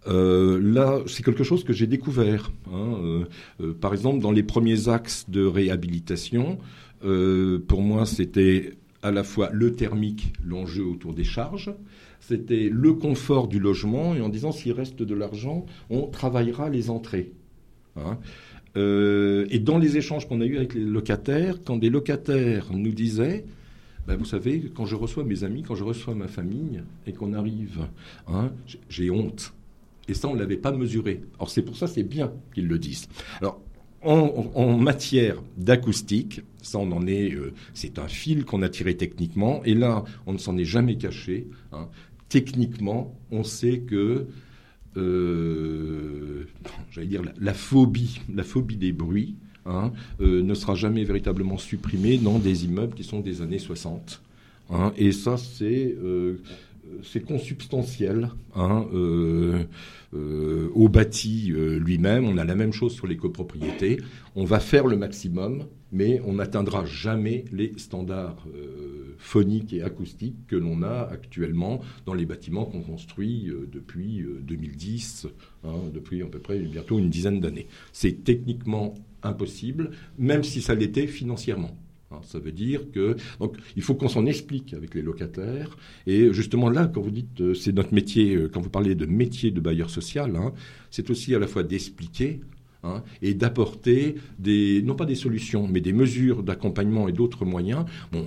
Là, 0.06 1.00
c'est 1.06 1.24
quelque 1.24 1.42
chose 1.42 1.64
que 1.64 1.72
j'ai 1.72 1.88
découvert. 1.88 2.52
Hein, 2.72 3.24
par 3.80 3.92
exemple, 3.92 4.20
dans 4.20 4.30
les 4.30 4.44
premiers 4.44 4.88
axes 4.88 5.28
de 5.28 5.44
réhabilitation, 5.44 6.58
euh, 7.04 7.58
pour 7.66 7.82
moi, 7.82 8.06
c'était 8.06 8.72
à 9.02 9.10
la 9.10 9.24
fois 9.24 9.50
le 9.52 9.72
thermique, 9.72 10.32
l'enjeu 10.44 10.84
autour 10.84 11.14
des 11.14 11.24
charges, 11.24 11.72
c'était 12.20 12.68
le 12.70 12.94
confort 12.94 13.48
du 13.48 13.60
logement, 13.60 14.14
et 14.14 14.20
en 14.20 14.28
disant 14.28 14.52
s'il 14.52 14.72
reste 14.72 15.02
de 15.02 15.14
l'argent, 15.14 15.66
on 15.88 16.06
travaillera 16.06 16.68
les 16.68 16.90
entrées. 16.90 17.32
Hein. 17.96 18.18
Euh, 18.76 19.46
et 19.50 19.58
dans 19.58 19.78
les 19.78 19.96
échanges 19.96 20.28
qu'on 20.28 20.40
a 20.40 20.44
eus 20.44 20.56
avec 20.56 20.74
les 20.74 20.84
locataires, 20.84 21.56
quand 21.64 21.76
des 21.76 21.90
locataires 21.90 22.66
nous 22.72 22.92
disaient, 22.92 23.44
ben 24.06 24.16
vous 24.16 24.24
savez, 24.24 24.70
quand 24.74 24.86
je 24.86 24.96
reçois 24.96 25.24
mes 25.24 25.44
amis, 25.44 25.62
quand 25.62 25.74
je 25.74 25.84
reçois 25.84 26.14
ma 26.14 26.28
famille, 26.28 26.82
et 27.06 27.12
qu'on 27.12 27.34
arrive, 27.34 27.86
hein, 28.26 28.50
j'ai 28.88 29.10
honte. 29.10 29.52
Et 30.08 30.14
ça, 30.14 30.28
on 30.28 30.34
ne 30.34 30.38
l'avait 30.38 30.56
pas 30.56 30.72
mesuré. 30.72 31.20
Alors 31.36 31.50
c'est 31.50 31.62
pour 31.62 31.76
ça, 31.76 31.86
c'est 31.86 32.02
bien 32.02 32.32
qu'ils 32.54 32.66
le 32.66 32.78
disent. 32.78 33.08
Alors, 33.40 33.60
en, 34.02 34.76
matière 34.76 35.42
d'acoustique, 35.56 36.42
ça, 36.62 36.78
on 36.78 36.92
en 36.92 37.06
est, 37.06 37.32
euh, 37.34 37.52
c'est 37.74 37.98
un 37.98 38.08
fil 38.08 38.44
qu'on 38.44 38.62
a 38.62 38.68
tiré 38.68 38.96
techniquement, 38.96 39.62
et 39.64 39.74
là, 39.74 40.04
on 40.26 40.32
ne 40.32 40.38
s'en 40.38 40.56
est 40.56 40.64
jamais 40.64 40.96
caché. 40.96 41.48
Hein. 41.72 41.88
Techniquement, 42.28 43.14
on 43.30 43.42
sait 43.42 43.80
que 43.80 44.26
euh, 44.96 46.46
j'allais 46.90 47.06
dire, 47.06 47.22
la, 47.40 47.54
phobie, 47.54 48.20
la 48.34 48.44
phobie 48.44 48.76
des 48.76 48.92
bruits, 48.92 49.36
hein, 49.66 49.92
euh, 50.20 50.42
ne 50.42 50.54
sera 50.54 50.74
jamais 50.74 51.04
véritablement 51.04 51.58
supprimée 51.58 52.18
dans 52.18 52.38
des 52.38 52.64
immeubles 52.64 52.94
qui 52.94 53.04
sont 53.04 53.20
des 53.20 53.42
années 53.42 53.58
60. 53.58 54.22
Hein, 54.70 54.92
et 54.96 55.12
ça, 55.12 55.36
c'est 55.38 55.96
c'est 57.02 57.24
consubstantiel 57.24 58.30
hein, 58.54 58.86
euh, 58.92 59.64
euh, 60.14 60.70
au 60.74 60.88
bâti 60.88 61.52
euh, 61.52 61.78
lui-même. 61.78 62.24
On 62.24 62.38
a 62.38 62.44
la 62.44 62.54
même 62.54 62.72
chose 62.72 62.92
sur 62.92 63.06
les 63.06 63.16
copropriétés. 63.16 63.98
On 64.36 64.44
va 64.44 64.60
faire 64.60 64.86
le 64.86 64.96
maximum, 64.96 65.66
mais 65.92 66.20
on 66.24 66.34
n'atteindra 66.34 66.84
jamais 66.84 67.44
les 67.52 67.72
standards 67.76 68.46
phoniques 69.18 69.72
et 69.72 69.82
acoustiques 69.82 70.46
que 70.46 70.56
l'on 70.56 70.82
a 70.82 71.08
actuellement 71.10 71.80
dans 72.06 72.14
les 72.14 72.26
bâtiments 72.26 72.66
qu'on 72.66 72.82
construit 72.82 73.50
depuis 73.72 74.24
2010, 74.42 75.26
hein, 75.64 75.74
depuis 75.92 76.22
à 76.22 76.26
peu 76.26 76.38
près 76.38 76.58
bientôt 76.60 76.98
une 76.98 77.10
dizaine 77.10 77.40
d'années. 77.40 77.66
C'est 77.92 78.22
techniquement 78.22 78.94
impossible, 79.22 79.90
même 80.18 80.44
si 80.44 80.60
ça 80.60 80.74
l'était 80.74 81.06
financièrement. 81.06 81.76
Alors, 82.10 82.24
ça 82.24 82.38
veut 82.38 82.52
dire 82.52 82.90
que 82.90 83.16
donc 83.38 83.56
il 83.76 83.82
faut 83.82 83.94
qu'on 83.94 84.08
s'en 84.08 84.24
explique 84.24 84.72
avec 84.72 84.94
les 84.94 85.02
locataires. 85.02 85.76
Et 86.06 86.32
justement 86.32 86.70
là 86.70 86.86
quand 86.86 87.02
vous 87.02 87.10
dites 87.10 87.40
euh, 87.40 87.54
c'est 87.54 87.72
notre 87.72 87.92
métier 87.92 88.34
euh, 88.34 88.48
quand 88.48 88.62
vous 88.62 88.70
parlez 88.70 88.94
de 88.94 89.04
métier 89.04 89.50
de 89.50 89.60
bailleur 89.60 89.90
social 89.90 90.34
hein, 90.36 90.52
c'est 90.90 91.10
aussi 91.10 91.34
à 91.34 91.38
la 91.38 91.46
fois 91.46 91.62
d'expliquer 91.64 92.40
hein, 92.82 93.02
et 93.20 93.34
d'apporter 93.34 94.14
des 94.38 94.80
non 94.82 94.94
pas 94.94 95.04
des 95.04 95.16
solutions 95.16 95.68
mais 95.68 95.82
des 95.82 95.92
mesures 95.92 96.42
d'accompagnement 96.42 97.08
et 97.08 97.12
d'autres 97.12 97.44
moyens. 97.44 97.84
Euh, 98.14 98.22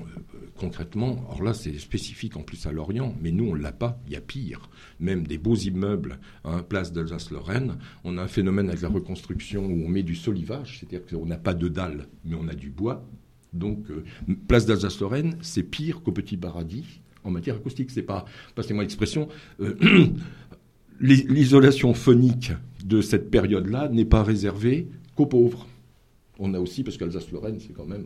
concrètement 0.55 1.25
alors 1.29 1.41
là 1.41 1.53
c'est 1.55 1.79
spécifique 1.79 2.37
en 2.37 2.43
plus 2.43 2.67
à 2.67 2.71
Lorient 2.71 3.15
mais 3.19 3.31
nous 3.31 3.45
on 3.45 3.55
l'a 3.55 3.71
pas 3.71 3.99
il 4.05 4.13
y 4.13 4.15
a 4.15 4.21
pire. 4.21 4.69
Même 4.99 5.25
des 5.25 5.39
beaux 5.39 5.55
immeubles 5.55 6.19
hein, 6.43 6.61
place 6.61 6.93
d'Alsace-Lorraine 6.93 7.77
on 8.03 8.19
a 8.19 8.21
un 8.21 8.27
phénomène 8.27 8.69
avec 8.69 8.81
la 8.81 8.89
reconstruction 8.89 9.65
où 9.65 9.85
on 9.85 9.89
met 9.89 10.03
du 10.03 10.13
solivage 10.13 10.77
c'est-à-dire 10.79 11.07
qu'on 11.07 11.25
n'a 11.25 11.37
pas 11.37 11.55
de 11.55 11.67
dalle 11.67 12.05
mais 12.25 12.35
on 12.39 12.47
a 12.47 12.53
du 12.53 12.69
bois 12.69 13.07
donc, 13.53 13.89
euh, 13.89 14.03
place 14.47 14.65
d'Alsace-Lorraine, 14.65 15.37
c'est 15.41 15.63
pire 15.63 16.01
qu'au 16.01 16.11
Petit 16.11 16.37
Paradis 16.37 17.01
en 17.23 17.31
matière 17.31 17.55
acoustique. 17.55 17.91
C'est 17.91 18.01
pas, 18.01 18.25
passez-moi 18.55 18.83
l'expression, 18.83 19.27
euh, 19.59 19.75
l'isolation 21.01 21.93
phonique 21.93 22.53
de 22.85 23.01
cette 23.01 23.29
période-là 23.29 23.89
n'est 23.89 24.05
pas 24.05 24.23
réservée 24.23 24.87
qu'aux 25.15 25.25
pauvres. 25.25 25.67
On 26.39 26.53
a 26.53 26.59
aussi, 26.59 26.83
parce 26.83 26.97
qu'Alsace-Lorraine, 26.97 27.59
c'est 27.59 27.73
quand 27.73 27.85
même 27.85 28.05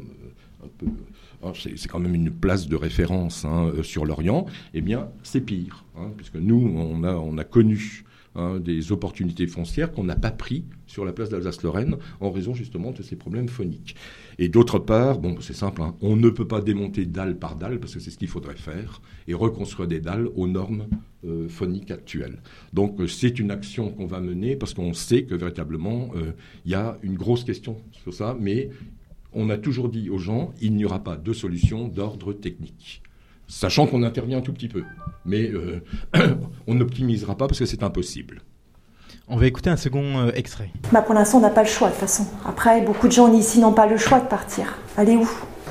euh, 1.44 2.14
une 2.14 2.32
place 2.32 2.68
de 2.68 2.76
référence 2.76 3.46
hein, 3.46 3.72
sur 3.84 4.06
l'Orient. 4.06 4.48
Eh 4.74 4.82
bien, 4.82 5.10
c'est 5.24 5.42
pire, 5.42 5.86
hein, 5.96 6.12
puisque 6.18 6.36
nous, 6.36 6.58
on 6.58 7.38
a 7.38 7.44
connu 7.44 8.04
hein, 8.36 8.60
des 8.60 8.92
opportunités 8.92 9.48
foncières 9.48 9.92
qu'on 9.92 10.04
n'a 10.04 10.16
pas 10.16 10.32
pris 10.32 10.66
sur 10.88 11.06
la 11.06 11.14
place 11.14 11.30
d'Alsace-Lorraine 11.30 11.98
en 12.20 12.32
raison 12.32 12.54
justement 12.54 12.92
de 12.92 13.02
ces 13.02 13.16
problèmes 13.16 13.50
phoniques. 13.50 13.96
Et 14.38 14.50
d'autre 14.50 14.80
part, 14.80 15.20
bon, 15.20 15.38
c'est 15.42 15.54
simple, 15.54 15.82
hein, 15.82 15.96
on 16.02 16.16
ne 16.16 16.30
peut 16.30 16.48
pas 16.48 16.62
démonter 16.62 17.06
dalle 17.06 17.38
par 17.38 17.56
dalle 17.56 17.80
parce 17.80 17.94
que 17.94 18.00
c'est 18.00 18.12
ce 18.12 18.18
qu'il 18.18 18.28
faudrait 18.28 18.56
faire 18.56 19.02
et 19.28 19.34
reconstruire 19.34 19.88
des 19.88 20.00
dalles 20.00 20.28
aux 20.36 20.48
normes 20.48 20.88
euh, 21.26 21.48
phoniques 21.48 21.92
actuelles. 21.92 22.38
Donc 22.74 23.00
euh, 23.00 23.08
c'est 23.08 23.40
une 23.40 23.52
action 23.52 23.90
qu'on 23.90 24.06
va 24.06 24.20
mener 24.20 24.56
parce 24.56 24.74
qu'on 24.74 24.94
sait 24.94 25.24
que 25.24 25.36
véritablement 25.36 26.12
euh, 26.16 26.32
il 26.66 26.72
y 26.72 26.76
a 26.76 26.98
une 27.02 27.16
grosse 27.16 27.44
question 27.44 27.78
sur 27.92 28.14
ça, 28.14 28.38
mais 28.40 28.70
on 29.34 29.50
a 29.50 29.58
toujours 29.58 29.90
dit 29.90 30.10
aux 30.10 30.18
gens 30.18 30.54
il 30.62 30.76
n'y 30.76 30.86
aura 30.86 31.04
pas 31.04 31.16
de 31.16 31.34
solution 31.34 31.88
d'ordre 31.88 32.34
technique 32.34 33.02
sachant 33.48 33.88
qu'on 33.88 34.04
intervient 34.04 34.40
un 34.40 34.42
tout 34.42 34.54
petit 34.54 34.68
peu. 34.68 34.84
Mais 35.26 35.50
euh, 35.50 35.84
on 36.68 36.76
n'optimisera 36.76 37.36
pas 37.36 37.48
parce 37.48 37.60
que 37.60 37.66
c'est 37.66 37.84
impossible. 37.84 38.42
On 39.28 39.38
va 39.38 39.48
écouter 39.48 39.72
un 39.72 39.78
second 39.78 40.20
euh, 40.20 40.32
extrait. 40.36 40.70
Bah 40.92 41.02
pour 41.02 41.16
l'instant, 41.16 41.40
on 41.40 41.42
n'a 41.42 41.50
pas 41.50 41.64
le 41.64 41.68
choix 41.68 41.88
de 41.88 41.94
toute 41.94 42.02
façon. 42.02 42.28
Après, 42.48 42.82
beaucoup 42.82 43.08
de 43.08 43.12
gens 43.12 43.32
ici 43.34 43.60
n'ont 43.60 43.74
pas 43.74 43.88
le 43.88 43.98
choix 43.98 44.20
de 44.20 44.28
partir. 44.28 44.78
Allez 44.98 45.16
où? 45.16 45.28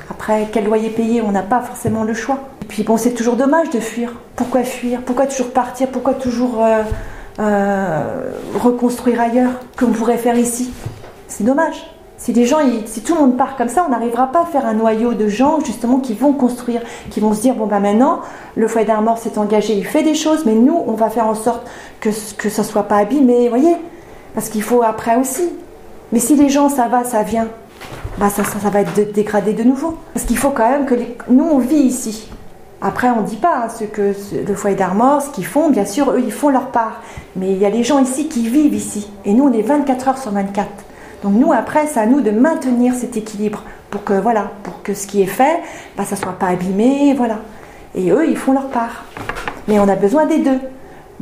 Après, 0.09 0.49
quel 0.51 0.65
loyer 0.65 0.89
payer? 0.89 1.21
On 1.21 1.31
n'a 1.31 1.41
pas 1.41 1.61
forcément 1.61 2.03
le 2.03 2.13
choix. 2.13 2.49
Et 2.61 2.65
puis 2.65 2.83
bon, 2.83 2.97
c'est 2.97 3.13
toujours 3.13 3.37
dommage 3.37 3.69
de 3.69 3.79
fuir. 3.79 4.11
Pourquoi 4.35 4.63
fuir? 4.63 5.01
Pourquoi 5.03 5.27
toujours 5.27 5.53
partir? 5.53 5.87
Pourquoi 5.89 6.15
toujours 6.15 6.63
euh, 6.63 6.83
euh, 7.39 8.31
reconstruire 8.55 9.21
ailleurs? 9.21 9.51
Qu'on 9.77 9.91
pourrait 9.91 10.17
faire 10.17 10.37
ici? 10.37 10.71
C'est 11.27 11.45
dommage. 11.45 11.85
Si 12.17 12.33
tout 12.33 13.13
le 13.13 13.19
monde 13.19 13.37
part 13.37 13.57
comme 13.57 13.67
ça, 13.67 13.85
on 13.85 13.91
n'arrivera 13.91 14.27
pas 14.27 14.43
à 14.43 14.45
faire 14.45 14.65
un 14.65 14.73
noyau 14.73 15.13
de 15.13 15.27
gens 15.27 15.59
justement 15.59 15.99
qui 15.99 16.13
vont 16.13 16.33
construire, 16.33 16.81
qui 17.09 17.19
vont 17.19 17.33
se 17.33 17.41
dire 17.41 17.55
bon 17.55 17.67
ben 17.67 17.79
maintenant 17.79 18.21
le 18.55 18.67
foyer 18.67 18.87
d'Armor 18.87 19.17
s'est 19.17 19.37
engagé, 19.37 19.73
il 19.73 19.85
fait 19.85 20.01
des 20.01 20.15
choses, 20.15 20.45
mais 20.45 20.55
nous 20.55 20.81
on 20.87 20.93
va 20.93 21.09
faire 21.09 21.27
en 21.27 21.35
sorte 21.35 21.67
que 21.99 22.09
que 22.37 22.49
ça 22.49 22.63
soit 22.63 22.83
pas 22.83 22.97
abîmé, 22.97 23.49
voyez, 23.49 23.75
parce 24.33 24.49
qu'il 24.49 24.63
faut 24.63 24.81
après 24.81 25.17
aussi. 25.17 25.49
Mais 26.11 26.19
si 26.19 26.35
les 26.35 26.49
gens 26.49 26.69
ça 26.69 26.87
va, 26.87 27.03
ça 27.03 27.23
vient, 27.23 27.47
bah 28.17 28.29
ça, 28.29 28.43
va 28.69 28.81
être 28.81 29.11
dégradé 29.11 29.53
de 29.53 29.63
nouveau. 29.63 29.97
Parce 30.13 30.25
qu'il 30.25 30.37
faut 30.37 30.51
quand 30.51 30.69
même 30.69 30.85
que 30.85 30.95
nous 31.29 31.43
on 31.43 31.57
vit 31.57 31.75
ici. 31.75 32.29
Après, 32.81 33.09
on 33.09 33.21
ne 33.21 33.25
dit 33.25 33.37
pas 33.37 33.67
ce 33.69 33.85
que 33.85 34.13
le 34.47 34.53
foyer 34.53 34.75
d'Armor, 34.75 35.21
ce 35.21 35.29
qu'ils 35.29 35.45
font, 35.45 35.69
bien 35.69 35.85
sûr, 35.85 36.11
eux, 36.11 36.21
ils 36.23 36.31
font 36.31 36.49
leur 36.49 36.67
part. 36.67 37.01
Mais 37.35 37.51
il 37.51 37.57
y 37.57 37.65
a 37.65 37.69
les 37.69 37.83
gens 37.83 37.99
ici 37.99 38.27
qui 38.27 38.47
vivent 38.47 38.75
ici. 38.75 39.09
Et 39.23 39.33
nous, 39.33 39.45
on 39.45 39.53
est 39.53 39.63
24 39.63 40.07
heures 40.07 40.17
sur 40.17 40.31
24. 40.31 40.67
Donc 41.23 41.33
nous, 41.33 41.51
après, 41.53 41.87
c'est 41.87 41.99
à 41.99 42.05
nous 42.05 42.21
de 42.21 42.31
maintenir 42.31 42.93
cet 42.93 43.17
équilibre 43.17 43.63
pour 43.89 44.03
que, 44.03 44.13
voilà, 44.13 44.51
pour 44.63 44.81
que 44.83 44.93
ce 44.93 45.07
qui 45.07 45.21
est 45.21 45.27
fait, 45.27 45.59
bah, 45.97 46.03
ça 46.05 46.15
ne 46.15 46.21
soit 46.21 46.33
pas 46.33 46.47
abîmé, 46.47 47.13
voilà. 47.15 47.39
Et 47.95 48.11
eux, 48.11 48.27
ils 48.27 48.37
font 48.37 48.53
leur 48.53 48.67
part. 48.67 49.05
Mais 49.67 49.79
on 49.79 49.87
a 49.87 49.95
besoin 49.95 50.25
des 50.25 50.39
deux. 50.39 50.59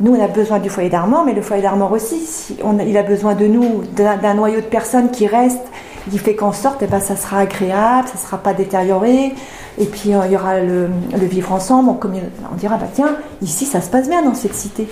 Nous, 0.00 0.14
on 0.14 0.22
a 0.22 0.26
besoin 0.26 0.58
du 0.58 0.68
foyer 0.70 0.90
d'Armor, 0.90 1.24
mais 1.24 1.34
le 1.34 1.42
foyer 1.42 1.62
d'Armor 1.62 1.92
aussi, 1.92 2.56
il 2.86 2.96
a 2.96 3.02
besoin 3.04 3.34
de 3.34 3.46
nous, 3.46 3.82
d'un 3.94 4.34
noyau 4.34 4.56
de 4.56 4.66
personnes 4.66 5.10
qui 5.10 5.28
restent, 5.28 5.68
qui 6.10 6.18
fait 6.18 6.34
qu'en 6.34 6.52
sorte, 6.52 6.82
eh 6.82 6.86
ben, 6.86 7.00
ça 7.00 7.16
sera 7.16 7.38
agréable, 7.40 8.08
ça 8.08 8.14
ne 8.14 8.18
sera 8.18 8.38
pas 8.38 8.54
détérioré. 8.54 9.34
Et 9.78 9.86
puis, 9.86 10.14
euh, 10.14 10.26
il 10.26 10.32
y 10.32 10.36
aura 10.36 10.60
le, 10.60 10.88
vivre 11.12 11.52
ensemble. 11.52 11.90
On, 11.90 12.54
dira, 12.56 12.76
bah, 12.76 12.86
tiens, 12.92 13.16
ici, 13.40 13.66
ça 13.66 13.80
se 13.80 13.88
passe 13.88 14.08
bien 14.08 14.22
dans 14.22 14.34
cette 14.34 14.54
cité. 14.54 14.88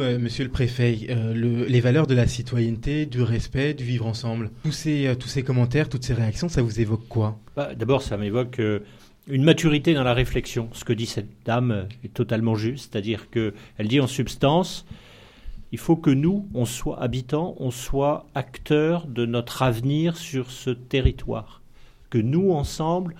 Euh, 0.00 0.18
monsieur 0.18 0.44
le 0.44 0.50
préfet, 0.50 0.98
euh, 1.10 1.66
les 1.66 1.80
valeurs 1.80 2.06
de 2.06 2.14
la 2.14 2.26
citoyenneté, 2.26 3.06
du 3.06 3.22
respect, 3.22 3.74
du 3.74 3.84
vivre 3.84 4.06
ensemble, 4.06 4.50
tous 4.64 4.72
ces, 4.72 5.06
euh, 5.06 5.42
commentaires, 5.42 5.88
toutes 5.88 6.04
ces 6.04 6.14
réactions, 6.14 6.48
ça 6.48 6.62
vous 6.62 6.80
évoque 6.80 7.06
quoi? 7.08 7.38
Bah, 7.56 7.74
D'abord, 7.74 8.02
ça 8.02 8.16
m'évoque 8.16 8.60
une 9.28 9.44
maturité 9.44 9.94
dans 9.94 10.02
la 10.02 10.14
réflexion. 10.14 10.68
Ce 10.72 10.84
que 10.84 10.92
dit 10.92 11.06
cette 11.06 11.30
dame 11.44 11.86
est 12.04 12.12
totalement 12.12 12.54
juste, 12.54 12.90
c'est-à-dire 12.90 13.30
qu'elle 13.30 13.88
dit 13.88 14.00
en 14.00 14.06
substance, 14.06 14.86
il 15.72 15.78
faut 15.78 15.96
que 15.96 16.10
nous, 16.10 16.48
on 16.54 16.64
soit 16.64 17.00
habitants, 17.00 17.54
on 17.58 17.70
soit 17.70 18.26
acteurs 18.34 19.06
de 19.06 19.24
notre 19.24 19.62
avenir 19.62 20.16
sur 20.16 20.50
ce 20.50 20.70
territoire. 20.70 21.62
Que 22.10 22.18
nous, 22.18 22.50
ensemble, 22.50 23.14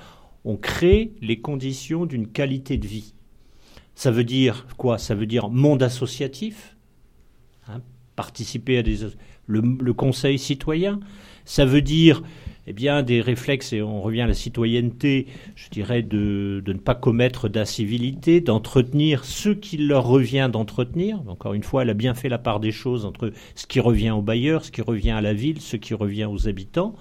on 0.44 0.56
crée 0.56 1.12
les 1.20 1.38
conditions 1.38 2.06
d'une 2.06 2.26
qualité 2.26 2.76
de 2.76 2.86
vie. 2.86 3.14
Ça 4.00 4.10
veut 4.10 4.24
dire 4.24 4.66
quoi? 4.78 4.96
Ça 4.96 5.14
veut 5.14 5.26
dire 5.26 5.50
monde 5.50 5.82
associatif, 5.82 6.74
hein, 7.68 7.82
participer 8.16 8.78
à 8.78 8.82
des, 8.82 8.96
le, 9.46 9.92
conseil 9.92 10.38
citoyen. 10.38 11.00
Ça 11.44 11.66
veut 11.66 11.82
dire 11.82 12.22
eh 12.66 12.72
bien, 12.72 13.02
des 13.02 13.20
réflexes, 13.20 13.74
et 13.74 13.82
on 13.82 14.00
revient 14.00 14.22
à 14.22 14.26
la 14.26 14.32
citoyenneté, 14.32 15.26
je 15.54 15.68
dirais, 15.68 16.00
de, 16.00 16.62
ne 16.66 16.72
pas 16.78 16.94
commettre 16.94 17.50
d'incivilité, 17.50 18.40
d'entretenir 18.40 19.26
ce 19.26 19.50
qu'il 19.50 19.86
leur 19.86 20.06
revient 20.06 20.48
d'entretenir. 20.50 21.20
Encore 21.28 21.52
une 21.52 21.62
fois, 21.62 21.82
elle 21.82 21.90
a 21.90 21.94
bien 21.94 22.14
fait 22.14 22.30
la 22.30 22.38
part 22.38 22.58
des 22.58 22.72
choses 22.72 23.04
entre 23.04 23.34
ce 23.54 23.66
qui 23.66 23.80
revient 23.80 24.12
aux 24.12 24.22
bailleurs, 24.22 24.64
ce 24.64 24.70
qui 24.70 24.80
revient 24.80 25.10
à 25.10 25.20
la 25.20 25.34
ville, 25.34 25.60
ce 25.60 25.76
qui 25.76 25.92
revient 25.92 26.24
aux 26.24 26.48
habitants. 26.48 26.94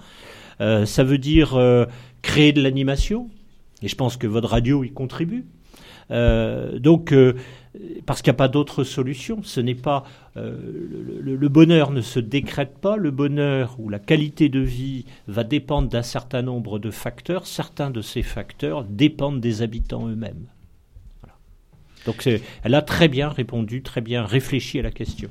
Euh, 0.60 0.84
ça 0.84 1.02
veut 1.02 1.16
dire 1.16 1.54
euh, 1.54 1.86
créer 2.20 2.52
de 2.52 2.60
l'animation, 2.60 3.30
et 3.80 3.88
je 3.88 3.96
pense 3.96 4.18
que 4.18 4.26
votre 4.26 4.50
radio 4.50 4.84
y 4.84 4.90
contribue. 4.90 5.46
Euh, 6.10 6.78
donc, 6.78 7.12
euh, 7.12 7.34
parce 8.06 8.22
qu'il 8.22 8.30
n'y 8.30 8.36
a 8.36 8.38
pas 8.38 8.48
d'autre 8.48 8.84
solution. 8.84 9.42
Ce 9.42 9.60
n'est 9.60 9.74
pas 9.74 10.04
euh, 10.36 10.56
le, 11.20 11.48
bonheur 11.48 11.92
ne 11.92 12.00
se 12.00 12.20
décrète 12.20 12.78
pas. 12.78 12.96
Le 12.96 13.10
bonheur 13.10 13.76
ou 13.78 13.88
la 13.88 13.98
qualité 13.98 14.48
de 14.48 14.60
vie 14.60 15.04
va 15.28 15.44
dépendre 15.44 15.88
d'un 15.88 16.02
certain 16.02 16.42
nombre 16.42 16.78
de 16.78 16.90
facteurs. 16.90 17.46
Certains 17.46 17.90
de 17.90 18.00
ces 18.00 18.22
facteurs 18.22 18.84
dépendent 18.84 19.40
des 19.40 19.62
habitants 19.62 20.08
eux-mêmes. 20.08 20.46
Donc, 22.06 22.26
elle 22.62 22.74
a 22.74 22.80
très 22.80 23.08
bien 23.08 23.28
répondu, 23.28 23.82
très 23.82 24.00
bien 24.00 24.24
réfléchi 24.24 24.78
à 24.78 24.82
la 24.82 24.90
question. 24.90 25.28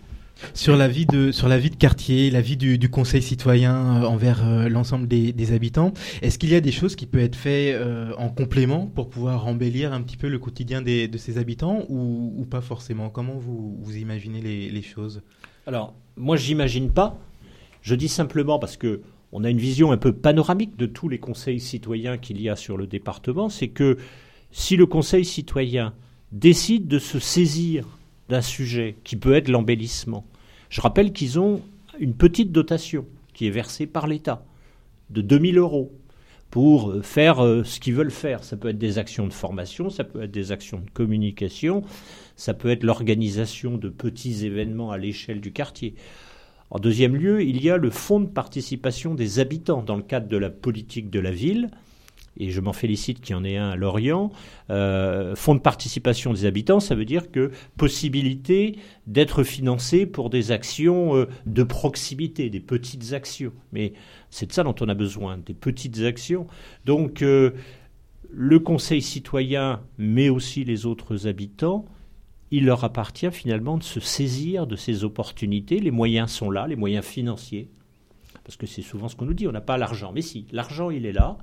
Sur 0.54 0.78
la 0.78 0.88
vie 0.88 1.06
de 1.06 1.75
quartier, 1.75 2.30
la 2.30 2.41
vie 2.41 2.58
du, 2.58 2.89
conseil 2.89 3.21
citoyen 3.21 4.04
euh, 4.04 4.06
envers 4.06 4.47
euh, 4.47 4.69
l'ensemble 4.69 5.08
des, 5.08 5.54
habitants, 5.54 5.93
est-ce 6.21 6.38
qu'il 6.38 6.49
y 6.49 6.56
a 6.56 6.62
des 6.62 6.71
choses 6.71 6.95
qui 6.95 7.06
peuvent 7.06 7.21
être 7.21 7.36
faites 7.36 7.75
euh, 7.75 8.13
en 8.17 8.30
complément 8.30 8.88
pour 8.88 9.10
pouvoir 9.10 9.47
embellir 9.47 9.93
un 9.93 10.02
petit 10.02 10.17
peu 10.17 10.28
le 10.28 10.39
quotidien 10.39 10.82
de 10.82 11.17
ces 11.17 11.38
habitants 11.38 11.86
ou, 11.89 12.45
pas 12.49 12.62
forcément? 12.62 13.10
Comment 13.10 13.38
vous, 13.38 13.78
vous 13.82 13.97
imaginez 13.97 14.41
les, 14.41 14.82
choses? 14.82 15.21
Alors 15.67 15.93
moi 16.15 16.38
j'imagine 16.38 16.89
pas. 16.89 17.17
Je 17.82 17.95
dis 17.95 18.08
simplement 18.08 18.60
parce 18.60 18.78
que 18.78 19.02
on 19.32 19.43
a 19.43 19.49
une 19.49 19.60
vision 19.60 19.91
un 19.91 19.97
peu 19.97 20.13
panoramique 20.13 20.75
de 20.78 20.88
tous 20.88 21.10
les 21.10 21.19
conseils 21.19 21.60
citoyens 21.60 22.17
qu'il 22.17 22.41
y 22.41 22.49
a 22.49 22.56
sur 22.56 22.78
le 22.78 22.88
département, 22.88 23.49
c'est 23.49 23.67
que 23.67 23.97
si 24.52 24.75
le 24.75 24.88
conseil 24.88 25.25
citoyen 25.25 25.93
décide 26.32 26.88
de 26.88 26.97
se 26.97 27.19
saisir 27.19 27.99
d'un 28.30 28.41
sujet 28.41 28.95
qui 29.04 29.15
peut 29.15 29.34
être 29.34 29.49
l'embellissement. 29.49 30.25
Je 30.70 30.82
rappelle 30.82 31.14
qu'ils 31.14 31.40
ont 31.40 31.62
une 32.00 32.14
petite 32.14 32.52
dotation 32.52 33.06
qui 33.34 33.48
est 33.48 33.52
versée 33.52 33.88
par 33.88 34.08
l'État 34.08 34.46
de 35.10 35.22
2000 35.22 35.58
euros 35.58 35.92
pour 36.52 36.92
euh, 36.92 37.02
faire 37.02 37.44
euh, 37.44 37.64
ce 37.64 37.80
qu'ils 37.80 37.96
veulent 37.96 38.12
faire. 38.12 38.44
Ça 38.44 38.58
peut 38.58 38.70
être 38.70 38.78
des 38.78 38.98
actions 38.98 39.28
de 39.28 39.34
formation, 39.34 39.90
ça 39.90 40.04
peut 40.04 40.24
être 40.24 40.32
des 40.32 40.52
actions 40.52 40.80
de 40.80 40.90
communication, 40.92 41.84
ça 42.36 42.54
peut 42.54 42.70
être 42.70 42.84
l'organisation 42.84 43.78
de 43.78 43.90
petits 43.90 44.46
événements 44.46 44.92
à 44.92 44.98
l'échelle 44.98 45.42
du 45.42 45.52
quartier. 45.52 45.96
En 46.72 46.80
deuxième 46.80 47.16
lieu, 47.16 47.42
il 47.42 47.64
y 47.64 47.72
a 47.72 47.78
le 47.78 47.90
fonds 47.90 48.20
de 48.20 48.28
participation 48.28 49.16
des 49.16 49.40
habitants 49.40 49.82
dans 49.82 49.96
le 49.96 50.04
cadre 50.04 50.28
de 50.28 50.38
la 50.38 50.52
politique 50.52 51.10
de 51.10 51.20
la 51.20 51.32
ville 51.32 51.72
et 52.39 52.49
je 52.49 52.62
m'en 52.62 52.73
félicite 52.73 53.19
qu'il 53.19 53.36
y 53.36 53.38
en 53.38 53.43
ait 53.43 53.58
un 53.58 53.69
à 53.69 53.75
Lorient. 53.75 54.32
Euh, 54.69 55.36
fonds 55.36 55.56
de 55.56 55.60
participation 55.60 56.32
des 56.34 56.45
habitants, 56.45 56.80
ça 56.80 56.95
veut 56.95 57.06
dire 57.06 57.32
que 57.32 57.52
possibilité 57.78 58.78
d'être 59.08 59.43
financé 59.43 60.06
pour 60.06 60.30
des 60.30 60.52
actions 60.52 61.15
euh, 61.15 61.28
de 61.45 61.63
proximité, 61.63 62.49
des 62.49 62.62
petites 62.62 63.13
actions. 63.13 63.52
Mais 63.73 63.93
c'est 64.30 64.47
de 64.47 64.54
ça 64.54 64.63
dont 64.63 64.75
on 64.80 64.88
a 64.88 64.93
besoin, 64.93 65.38
des 65.38 65.54
petites 65.54 65.99
actions. 65.99 66.47
Donc 66.86 67.21
euh, 67.21 67.52
le 68.32 68.60
Conseil 68.60 69.02
citoyen, 69.02 69.82
mais 69.97 70.30
aussi 70.30 70.63
les 70.63 70.86
autres 70.86 71.28
habitants, 71.28 71.86
il 72.52 72.65
leur 72.65 72.84
appartient 72.84 73.32
finalement 73.32 73.78
de 73.78 73.84
se 73.84 73.99
saisir 73.99 74.65
de 74.65 74.75
ces 74.75 75.04
opportunités. 75.04 75.80
Les 75.80 75.91
moyens 75.91 76.32
sont 76.32 76.49
là, 76.49 76.67
les 76.67 76.75
moyens 76.75 77.06
financiers. 77.06 77.69
Parce 78.43 78.56
que 78.58 78.65
c'est 78.65 78.82
souvent 78.82 79.10
ce 79.10 79.15
qu'on 79.15 79.25
nous 79.25 79.34
dit, 79.34 79.47
on 79.47 79.52
n'a 79.52 79.62
pas 79.62 79.78
l'argent. 79.78 80.12
Mais 80.13 80.21
si, 80.21 80.47
l'argent, 80.52 80.89
il 80.89 81.06
est 81.06 81.12
là. 81.12 81.38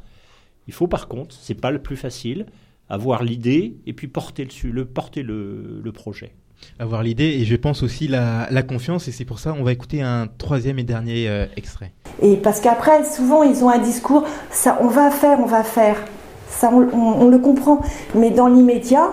Il 0.66 0.74
faut 0.74 0.86
par 0.86 1.08
contre, 1.08 1.34
c'est 1.38 1.54
pas 1.54 1.70
le 1.70 1.80
plus 1.80 1.96
facile, 1.96 2.46
avoir 2.88 3.22
l'idée 3.22 3.76
et 3.86 3.92
puis 3.92 4.08
porter 4.08 4.44
le, 4.44 4.70
le 4.70 4.84
porter 4.84 5.22
le, 5.22 5.80
le, 5.82 5.92
projet. 5.92 6.34
Avoir 6.78 7.02
l'idée 7.02 7.24
et 7.24 7.44
je 7.44 7.56
pense 7.56 7.82
aussi 7.82 8.08
la, 8.08 8.48
la 8.50 8.62
confiance 8.62 9.08
et 9.08 9.12
c'est 9.12 9.24
pour 9.24 9.38
ça 9.38 9.54
on 9.58 9.62
va 9.62 9.72
écouter 9.72 10.02
un 10.02 10.28
troisième 10.38 10.78
et 10.78 10.84
dernier 10.84 11.28
euh, 11.28 11.46
extrait. 11.56 11.92
Et 12.22 12.36
parce 12.36 12.60
qu'après 12.60 13.04
souvent 13.04 13.42
ils 13.42 13.62
ont 13.64 13.68
un 13.68 13.78
discours, 13.78 14.24
ça 14.50 14.78
on 14.80 14.88
va 14.88 15.10
faire, 15.10 15.40
on 15.40 15.46
va 15.46 15.62
faire, 15.62 15.96
ça 16.48 16.70
on, 16.72 16.88
on, 16.92 17.28
le 17.28 17.38
comprend, 17.38 17.82
mais 18.14 18.30
dans 18.30 18.48
l'immédiat, 18.48 19.10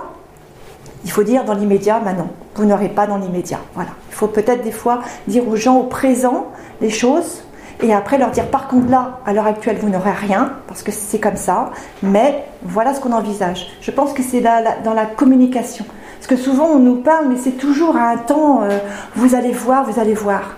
il 1.04 1.12
faut 1.12 1.24
dire 1.24 1.44
dans 1.44 1.54
l'immédiat, 1.54 2.00
bah 2.00 2.14
non, 2.14 2.30
vous 2.56 2.66
n'aurez 2.66 2.90
pas 2.90 3.08
dans 3.08 3.18
l'immédiat. 3.18 3.60
Voilà, 3.74 3.92
il 4.10 4.16
faut 4.16 4.28
peut-être 4.28 4.64
des 4.64 4.72
fois 4.72 5.02
dire 5.28 5.48
aux 5.48 5.56
gens 5.56 5.78
au 5.78 5.84
présent 5.84 6.48
les 6.82 6.90
choses 6.90 7.43
et 7.82 7.94
après 7.94 8.18
leur 8.18 8.32
dire 8.32 8.48
par 8.48 8.68
contre 8.68 8.90
là, 8.90 9.20
à 9.26 9.34
l'heure 9.34 9.48
actuelle, 9.48 9.78
vous 9.82 9.90
n'aurez 9.90 10.12
rien, 10.12 10.54
parce 10.68 10.84
que 10.84 10.92
c'est 10.92 11.20
comme 11.20 11.36
ça, 11.36 11.72
mais 12.02 12.46
voilà 12.64 12.94
ce 12.94 13.00
qu'on 13.00 13.12
envisage. 13.12 13.68
Je 13.82 13.92
pense 13.92 14.14
que 14.14 14.24
c'est 14.24 14.42
dans 14.42 14.94
la 14.94 15.06
communication. 15.06 15.86
Parce 16.20 16.28
que 16.28 16.36
souvent 16.36 16.68
on 16.68 16.80
nous 16.80 16.96
parle, 16.96 17.28
mais 17.28 17.36
c'est 17.38 17.58
toujours 17.58 17.98
à 17.98 18.10
un 18.10 18.18
temps, 18.18 18.64
euh, 18.64 18.78
vous 19.16 19.36
allez 19.36 19.52
voir, 19.52 19.84
vous 19.90 20.00
allez 20.00 20.14
voir. 20.14 20.56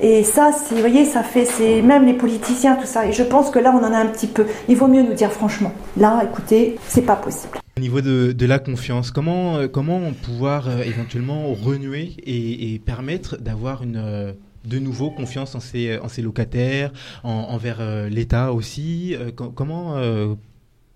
Et 0.00 0.24
ça, 0.24 0.50
vous 0.70 0.78
voyez, 0.78 1.04
ça 1.04 1.22
fait, 1.22 1.44
c'est 1.44 1.82
même 1.82 2.04
les 2.04 2.14
politiciens, 2.14 2.74
tout 2.76 2.86
ça. 2.86 3.06
Et 3.06 3.12
je 3.12 3.22
pense 3.22 3.50
que 3.50 3.58
là, 3.58 3.72
on 3.74 3.84
en 3.84 3.92
a 3.92 3.98
un 3.98 4.06
petit 4.06 4.26
peu. 4.26 4.46
Il 4.68 4.76
vaut 4.76 4.88
mieux 4.88 5.02
nous 5.02 5.12
dire 5.12 5.30
franchement, 5.30 5.72
là, 5.96 6.22
écoutez, 6.24 6.76
c'est 6.88 7.02
pas 7.02 7.16
possible. 7.16 7.58
Au 7.76 7.80
niveau 7.80 8.00
de, 8.00 8.46
la 8.46 8.58
confiance, 8.58 9.10
comment, 9.10 9.56
euh, 9.56 9.68
comment 9.68 10.00
pouvoir 10.24 10.68
euh, 10.68 10.82
éventuellement 10.82 11.52
renouer 11.52 12.16
et 12.24 12.80
permettre 12.84 13.36
d'avoir 13.36 13.82
une 13.82 14.34
de 14.64 14.78
nouveau 14.78 15.10
confiance 15.10 15.54
en 15.54 15.60
ses, 15.60 16.22
locataires, 16.22 16.92
envers 17.22 17.80
euh, 17.80 18.08
l'État 18.08 18.52
aussi. 18.52 19.14
Euh, 19.14 19.30
comment 19.30 19.96
euh, 19.96 20.34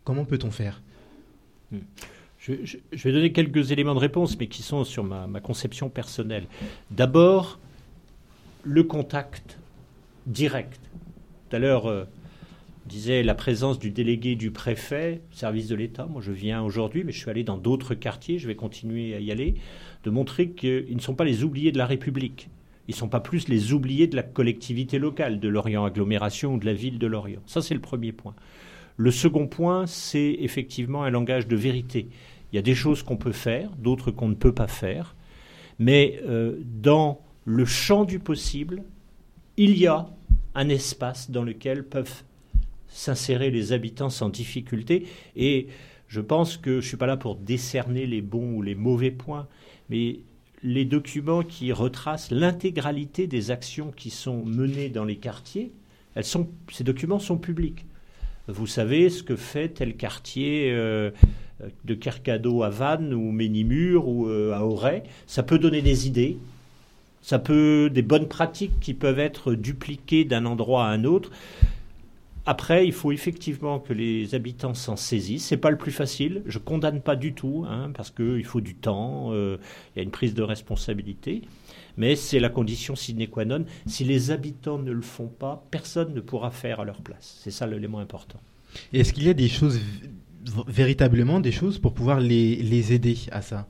comment 0.05 0.25
peut-on 0.25 0.51
faire? 0.51 0.83
Hmm. 1.71 1.79
je, 2.41 2.79
vais 2.93 3.13
donner 3.13 3.33
quelques 3.33 3.73
éléments 3.73 3.95
de 3.95 4.01
réponse, 4.01 4.39
mais 4.39 4.47
qui 4.47 4.63
sont 4.63 4.85
sur 4.85 5.05
ma, 5.05 5.27
ma 5.27 5.41
conception 5.41 5.91
personnelle. 5.91 6.47
D'abord, 6.91 7.59
le 8.65 8.83
contact 8.85 9.59
direct. 10.27 10.81
Tout 11.51 11.57
à 11.57 11.59
l'heure, 11.59 12.07
disait 12.89 13.23
la 13.23 13.35
présence 13.35 13.79
du 13.79 13.91
délégué 13.91 14.35
du 14.35 14.51
préfet, 14.51 15.21
service 15.31 15.69
de 15.69 15.75
l'État, 15.75 16.07
moi 16.07 16.21
je 16.23 16.33
viens 16.33 16.63
aujourd'hui, 16.63 17.05
mais 17.05 17.13
je 17.13 17.19
suis 17.19 17.31
allé 17.31 17.45
dans 17.45 17.59
d'autres 17.59 17.95
quartiers, 17.95 18.39
je 18.39 18.47
vais 18.49 18.57
continuer 18.57 19.15
à 19.15 19.21
y 19.21 19.31
aller, 19.31 19.55
de 20.05 20.11
montrer 20.11 20.51
qu'ils 20.51 20.97
ne 20.97 21.01
sont 21.01 21.15
pas 21.15 21.25
les 21.25 21.45
oubliés 21.45 21.71
de 21.71 21.79
la 21.79 21.87
République. 21.87 22.49
Ils 22.89 22.93
ne 22.93 22.97
sont 22.97 23.09
pas 23.09 23.21
plus 23.21 23.49
les 23.49 23.73
oubliés 23.75 24.07
de 24.07 24.17
la 24.17 24.23
collectivité 24.23 24.99
locale, 24.99 25.41
de 25.41 25.49
Lorient 25.49 25.85
Agglomération 25.85 26.55
ou 26.55 26.59
de 26.59 26.65
la 26.67 26.73
ville 26.73 26.99
de 26.99 27.07
Lorient. 27.07 27.43
Ça, 27.47 27.61
c'est 27.61 27.75
le 27.75 27.81
premier 27.81 28.13
point. 28.13 28.35
Le 28.97 29.11
second 29.11 29.47
point, 29.47 29.87
c'est 29.87 30.39
effectivement 30.41 31.05
un 31.05 31.11
langage 31.11 31.47
de 31.47 31.55
vérité. 31.55 32.09
Il 32.53 32.57
y 32.57 32.59
a 32.59 32.63
des 32.63 32.75
choses 32.75 33.03
qu'on 33.03 33.19
peut 33.19 33.33
faire, 33.33 33.71
d'autres 33.77 34.11
qu'on 34.11 34.29
ne 34.29 34.35
peut 34.35 34.55
pas 34.55 34.67
faire. 34.67 35.15
Mais 35.79 36.19
euh, 36.27 36.57
dans 36.65 37.21
le 37.45 37.65
champ 37.65 38.05
du 38.05 38.19
possible, 38.19 38.83
il 39.57 39.79
y 39.79 39.87
a 39.87 40.09
un 40.55 40.69
espace 40.69 41.31
dans 41.31 41.43
lequel 41.45 41.85
peuvent 41.85 42.23
s'insérer 42.89 43.51
les 43.51 43.73
habitants 43.73 44.11
sans 44.11 44.31
difficulté. 44.31 45.07
Et 45.37 45.69
je 46.09 46.21
pense 46.21 46.57
que 46.57 46.73
je 46.73 46.77
ne 46.77 46.81
suis 46.81 46.97
pas 46.97 47.07
là 47.07 47.17
pour 47.19 47.37
décerner 47.37 48.07
les 48.07 48.23
bons 48.23 48.55
ou 48.55 48.63
les 48.63 48.75
mauvais 48.75 49.11
points, 49.11 49.47
mais 49.91 50.21
les 50.63 50.85
documents 50.85 51.43
qui 51.43 51.73
retracent 51.73 52.31
l'intégralité 52.31 53.27
des 53.27 53.51
actions 53.51 53.93
qui 53.95 54.11
sont 54.11 54.45
menées 54.45 54.89
dans 54.89 55.05
les 55.05 55.17
quartiers, 55.17 55.73
ces 56.21 56.85
documents 56.85 57.19
sont 57.19 57.37
publics. 57.37 57.85
Vous 58.49 58.67
savez 58.67 59.11
ce 59.11 59.23
que 59.23 59.37
fait 59.37 59.69
tel 59.69 59.97
quartier 59.97 60.71
euh, 60.73 61.11
de 61.85 61.95
Kercado 61.95 62.63
à 62.63 62.71
Vannes 62.71 63.13
ou 63.13 63.31
Ménimur 63.31 64.09
ou 64.09 64.27
euh, 64.27 64.55
à 64.55 64.65
Auray. 64.65 65.03
Ça 65.27 65.43
peut 65.43 65.59
donner 65.59 65.83
des 65.83 66.07
idées, 66.07 66.39
ça 67.21 67.39
peut 67.39 67.91
des 67.93 68.03
bonnes 68.03 68.27
pratiques 68.27 68.81
qui 68.81 68.95
peuvent 68.95 69.19
être 69.19 69.55
dupliquées 69.55 70.25
d'un 70.25 70.47
endroit 70.47 70.87
à 70.87 70.89
un 70.89 71.05
autre. 71.05 71.31
Après, 72.47 72.87
il 72.87 72.93
faut 72.93 73.13
effectivement 73.13 73.79
que 73.79 73.93
les 73.93 74.35
habitants 74.35 74.75
s'en 74.75 74.97
saisissent. 74.97 75.45
C'est 75.45 75.59
pas 75.59 75.71
le 75.71 75.77
plus 75.77 75.93
facile. 75.93 76.43
Je 76.47 76.59
condamne 76.59 77.01
pas 77.01 77.15
du 77.15 77.35
tout, 77.35 77.67
hein, 77.69 77.91
parce 77.95 78.11
qu'il 78.11 78.45
faut 78.45 78.61
du 78.61 78.75
temps. 78.75 79.29
Euh, 79.33 79.59
il 79.95 79.99
y 79.99 80.01
a 80.01 80.03
une 80.03 80.11
prise 80.11 80.35
de 80.35 80.43
responsabilité, 80.43 81.43
mais 81.97 82.17
c'est 82.17 82.41
la 82.41 82.49
condition 82.49 82.97
sine 82.97 83.27
qua 83.29 83.45
non. 83.45 83.65
Si 83.87 84.05
les 84.05 84.31
habitants 84.31 84.79
ne 84.79 84.93
le 84.93 85.03
font 85.03 85.27
pas, 85.27 85.65
personne 85.71 86.15
ne 86.15 86.21
pourra 86.21 86.51
faire 86.51 86.81
à 86.81 86.85
leur 86.85 87.03
place. 87.03 87.39
C'est 87.43 87.51
ça 87.51 87.67
l'élément 87.67 87.99
important. 87.99 88.41
Est-ce 88.93 89.13
qu'il 89.13 89.25
y 89.25 89.31
a 89.31 89.35
des 89.35 89.49
choses 89.49 89.81
véritablement 90.67 91.41
des 91.41 91.53
choses 91.53 91.79
pour 91.79 91.93
pouvoir 91.93 92.21
les, 92.21 92.57
les 92.57 92.93
aider 92.93 93.17
à 93.31 93.43
ça? 93.43 93.67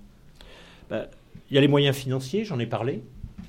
Ben, 0.90 1.07
Il 1.50 1.54
y 1.54 1.59
a 1.59 1.61
les 1.61 1.68
moyens 1.68 1.96
financiers, 1.96 2.44
j'en 2.44 2.59
ai 2.59 2.66
parlé 2.66 3.02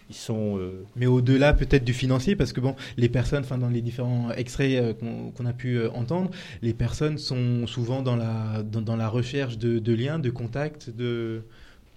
sont. 0.09 0.57
Euh, 0.57 0.85
Mais 0.95 1.05
au-delà 1.05 1.53
peut-être 1.53 1.83
du 1.83 1.93
financier, 1.93 2.35
parce 2.35 2.53
que 2.53 2.59
bon, 2.59 2.75
les 2.97 3.09
personnes, 3.09 3.43
enfin 3.43 3.57
dans 3.57 3.69
les 3.69 3.81
différents 3.81 4.31
extraits 4.31 4.71
euh, 4.73 5.31
qu'on 5.35 5.45
a 5.45 5.53
pu 5.53 5.77
euh, 5.77 5.91
entendre, 5.91 6.31
les 6.61 6.73
personnes 6.73 7.17
sont 7.17 7.67
souvent 7.67 8.01
dans 8.01 8.15
la 8.15 8.63
dans, 8.63 8.95
la 8.95 9.07
recherche 9.07 9.57
de, 9.57 9.93
liens, 9.93 10.19
de 10.19 10.29
contacts, 10.29 10.89
de 10.89 11.41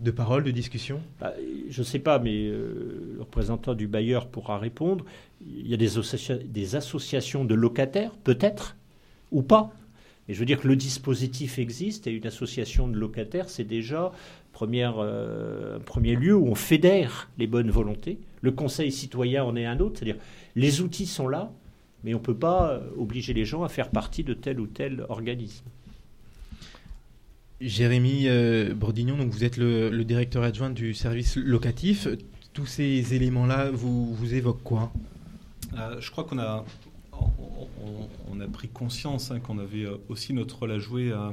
de 0.01 0.11
paroles, 0.11 0.43
de 0.43 0.51
discussions 0.51 1.01
bah, 1.21 1.33
Je 1.71 1.81
ne 1.81 1.85
sais 1.85 2.01
pas, 2.01 2.19
mais 2.19 2.49
le 2.49 3.19
représentant 3.21 3.75
du 3.75 3.87
bailleur 3.87 4.27
pourra 4.27 4.59
répondre. 4.59 5.05
Il 5.47 5.69
y 5.69 5.75
a 5.75 5.77
des, 5.77 5.91
des 6.45 6.77
associations 6.77 7.45
de 7.45 7.55
locataires, 7.55 8.13
peut-être, 8.25 8.77
ou 9.31 9.43
pas. 9.43 9.73
Et 10.29 10.35
je 10.35 10.39
veux 10.39 10.47
dire 10.47 10.61
que 10.61 10.69
le 10.69 10.77
dispositif 10.77 11.59
existe 11.59 12.07
et 12.07 12.13
une 12.13 12.27
association 12.27 12.89
de 12.89 12.97
locataires, 12.97 13.49
c'est 13.49 13.65
déjà 13.65 14.13
première, 14.53 14.95
euh, 14.99 15.79
premier 15.79 16.15
lieu 16.15 16.35
où 16.35 16.47
on 16.47 16.55
fédère 16.55 17.31
les 17.39 17.47
bonnes 17.47 17.71
volontés. 17.71 18.19
Le 18.41 18.53
conseil 18.53 18.93
citoyen 18.93 19.45
en 19.45 19.57
est 19.57 19.67
un 19.67 19.81
autre, 19.81 19.99
c'est-à-dire 19.99 20.21
les 20.57 20.81
outils 20.81 21.07
sont 21.07 21.29
là, 21.29 21.53
mais 22.05 22.15
on 22.15 22.19
ne 22.19 22.23
peut 22.23 22.37
pas 22.37 22.73
euh, 22.73 22.81
obliger 22.97 23.33
les 23.33 23.45
gens 23.45 23.63
à 23.63 23.69
faire 23.69 23.91
partie 23.91 24.25
de 24.25 24.35
tel 24.35 24.61
ou 24.61 24.67
tel 24.67 25.05
organisme. 25.09 25.65
Jérémy 27.61 28.29
euh, 28.29 28.75
Bordignon, 28.75 29.17
donc 29.17 29.31
vous 29.31 29.45
êtes 29.45 29.57
le, 29.57 29.91
directeur 30.03 30.43
adjoint 30.43 30.71
du 30.71 30.95
service 30.95 31.37
locatif. 31.37 32.09
Tous 32.53 32.67
ces 32.67 33.15
éléments-là 33.15 33.71
vous, 33.71 34.13
vous 34.15 34.35
évoquent 34.35 34.63
quoi? 34.63 34.93
Je 36.01 36.11
crois 36.11 36.25
qu'on 36.25 36.39
a, 36.39 36.67
on, 38.31 38.41
a 38.41 38.47
pris 38.47 38.69
conscience 38.69 39.31
hein, 39.31 39.41
qu'on 39.41 39.59
avait 39.59 39.87
aussi 40.09 40.33
notre 40.33 40.59
rôle 40.59 40.73
à 40.73 40.79
jouer 40.79 41.13
à 41.13 41.29
euh, 41.29 41.33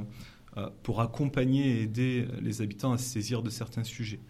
pour 0.82 1.00
accompagner 1.00 1.78
et 1.78 1.82
aider 1.82 2.26
les 2.40 2.62
habitants 2.62 2.92
à 2.92 2.98
se 2.98 3.04
saisir 3.04 3.42
de 3.42 3.50
certains 3.50 3.84
sujets. 3.84 4.20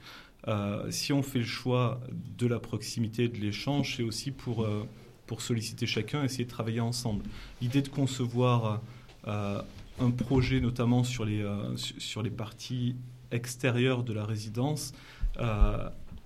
Euh, 0.48 0.90
si 0.90 1.12
on 1.12 1.22
fait 1.22 1.40
le 1.40 1.44
choix 1.44 2.00
de 2.38 2.46
la 2.46 2.58
proximité, 2.58 3.28
de 3.28 3.36
l'échange, 3.38 3.96
c'est 3.96 4.02
aussi 4.02 4.30
pour, 4.30 4.62
euh, 4.62 4.86
pour 5.26 5.42
solliciter 5.42 5.86
chacun, 5.86 6.24
essayer 6.24 6.44
de 6.44 6.50
travailler 6.50 6.80
ensemble. 6.80 7.24
L'idée 7.60 7.82
de 7.82 7.88
concevoir 7.88 8.80
un 9.26 10.10
projet, 10.10 10.60
notamment 10.60 11.04
sur 11.04 11.24
les, 11.26 11.44
sur 11.76 12.22
les 12.22 12.30
parties 12.30 12.96
extérieures 13.30 14.02
de 14.02 14.14
la 14.14 14.24
résidence, 14.24 14.92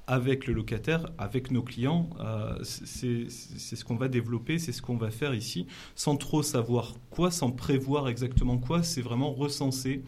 avec 0.07 0.47
le 0.47 0.55
locataire, 0.55 1.07
avec 1.19 1.51
nos 1.51 1.63
clients. 1.63 2.11
Euh, 2.21 2.59
c'est 2.63 3.29
ce 3.29 3.85
qu'on 3.85 3.97
va 3.97 4.09
développer, 4.09 4.59
c'est 4.59 4.73
ce 4.73 4.83
qu'on 4.83 4.97
va 4.97 5.11
faire 5.11 5.35
ici, 5.35 5.67
sans 5.95 6.17
trop 6.17 6.43
savoir 6.43 6.95
quoi, 7.11 7.31
sans 7.31 7.51
prévoir 7.51 8.09
exactement 8.09 8.59
quoi. 8.59 8.83
C'est 8.83 9.03
vraiment 9.03 9.33
recenser 9.33 10.03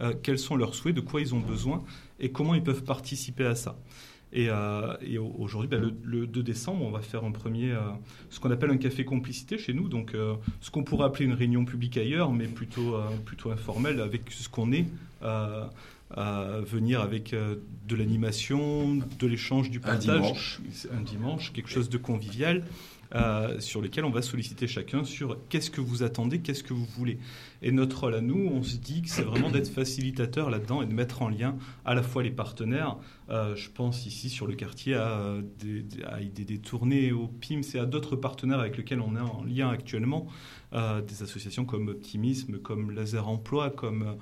euh, 0.00 0.14
quels 0.22 0.38
sont 0.38 0.56
leurs 0.56 0.74
souhaits, 0.74 0.94
de 0.94 1.00
quoi 1.00 1.20
ils 1.20 1.34
ont 1.34 1.40
besoin 1.40 1.82
et 2.18 2.30
comment 2.30 2.54
ils 2.54 2.62
peuvent 2.62 2.84
participer 2.84 3.44
à 3.44 3.54
ça. 3.54 3.76
Et, 4.32 4.48
euh, 4.48 4.94
aujourd'hui, 5.38 5.68
ben, 5.68 5.92
le, 6.04 6.26
2 6.28 6.42
décembre, 6.44 6.84
on 6.84 6.92
va 6.92 7.00
faire 7.00 7.24
un 7.24 7.32
premier, 7.32 7.74
ce 8.28 8.38
qu'on 8.38 8.52
appelle 8.52 8.70
un 8.70 8.76
café 8.76 9.04
complicité 9.04 9.58
chez 9.58 9.74
nous, 9.74 9.88
donc 9.88 10.14
ce 10.60 10.70
qu'on 10.70 10.84
pourrait 10.84 11.06
appeler 11.06 11.24
une 11.24 11.32
réunion 11.32 11.64
publique 11.64 11.96
ailleurs, 11.96 12.30
mais 12.30 12.46
plutôt, 12.46 12.96
plutôt 13.24 13.50
informelle 13.50 14.00
avec 14.00 14.30
ce 14.30 14.48
qu'on 14.48 14.70
est 14.70 14.86
à 16.10 16.60
venir 16.62 17.00
avec 17.00 17.32
euh, 17.32 17.56
de 17.86 17.96
l'animation, 17.96 18.96
de 18.96 19.26
l'échange, 19.26 19.70
du 19.70 19.80
partage. 19.80 20.08
Un 20.08 20.20
dimanche. 20.20 20.60
Un 20.92 21.02
dimanche, 21.02 21.52
quelque 21.52 21.70
chose 21.70 21.88
de 21.88 21.98
convivial. 21.98 22.64
Euh, 23.14 23.58
sur 23.58 23.82
lequel 23.82 24.04
on 24.04 24.10
va 24.10 24.22
solliciter 24.22 24.68
chacun 24.68 25.02
sur 25.02 25.36
qu'est-ce 25.48 25.70
que 25.70 25.80
vous 25.80 26.04
attendez, 26.04 26.40
qu'est-ce 26.40 26.62
que 26.62 26.72
vous 26.72 26.84
voulez. 26.84 27.18
Et 27.60 27.72
notre 27.72 28.02
rôle 28.02 28.14
à 28.14 28.20
nous, 28.20 28.48
on 28.52 28.62
se 28.62 28.76
dit 28.76 29.02
que 29.02 29.08
c'est 29.08 29.22
vraiment 29.22 29.50
d'être 29.50 29.68
facilitateur 29.68 30.48
là-dedans 30.48 30.80
et 30.82 30.86
de 30.86 30.92
mettre 30.92 31.22
en 31.22 31.28
lien 31.28 31.56
à 31.84 31.94
la 31.94 32.04
fois 32.04 32.22
les 32.22 32.30
partenaires. 32.30 32.98
Euh, 33.28 33.56
je 33.56 33.68
pense 33.68 34.06
ici 34.06 34.30
sur 34.30 34.46
le 34.46 34.54
quartier 34.54 34.94
à 34.94 35.38
des, 35.58 35.82
des, 36.44 36.58
tournées 36.58 37.10
au 37.10 37.26
PIMS 37.26 37.62
et 37.74 37.78
à 37.80 37.86
d'autres 37.86 38.14
partenaires 38.14 38.60
avec 38.60 38.76
lesquels 38.76 39.00
on 39.00 39.16
est 39.16 39.20
en 39.20 39.42
lien 39.42 39.70
actuellement. 39.70 40.28
des 40.72 41.22
associations 41.22 41.64
comme 41.64 41.88
Optimisme, 41.88 42.58
comme 42.58 42.92
Laser 42.92 43.26
Emploi, 43.28 43.70
comme 43.70 44.16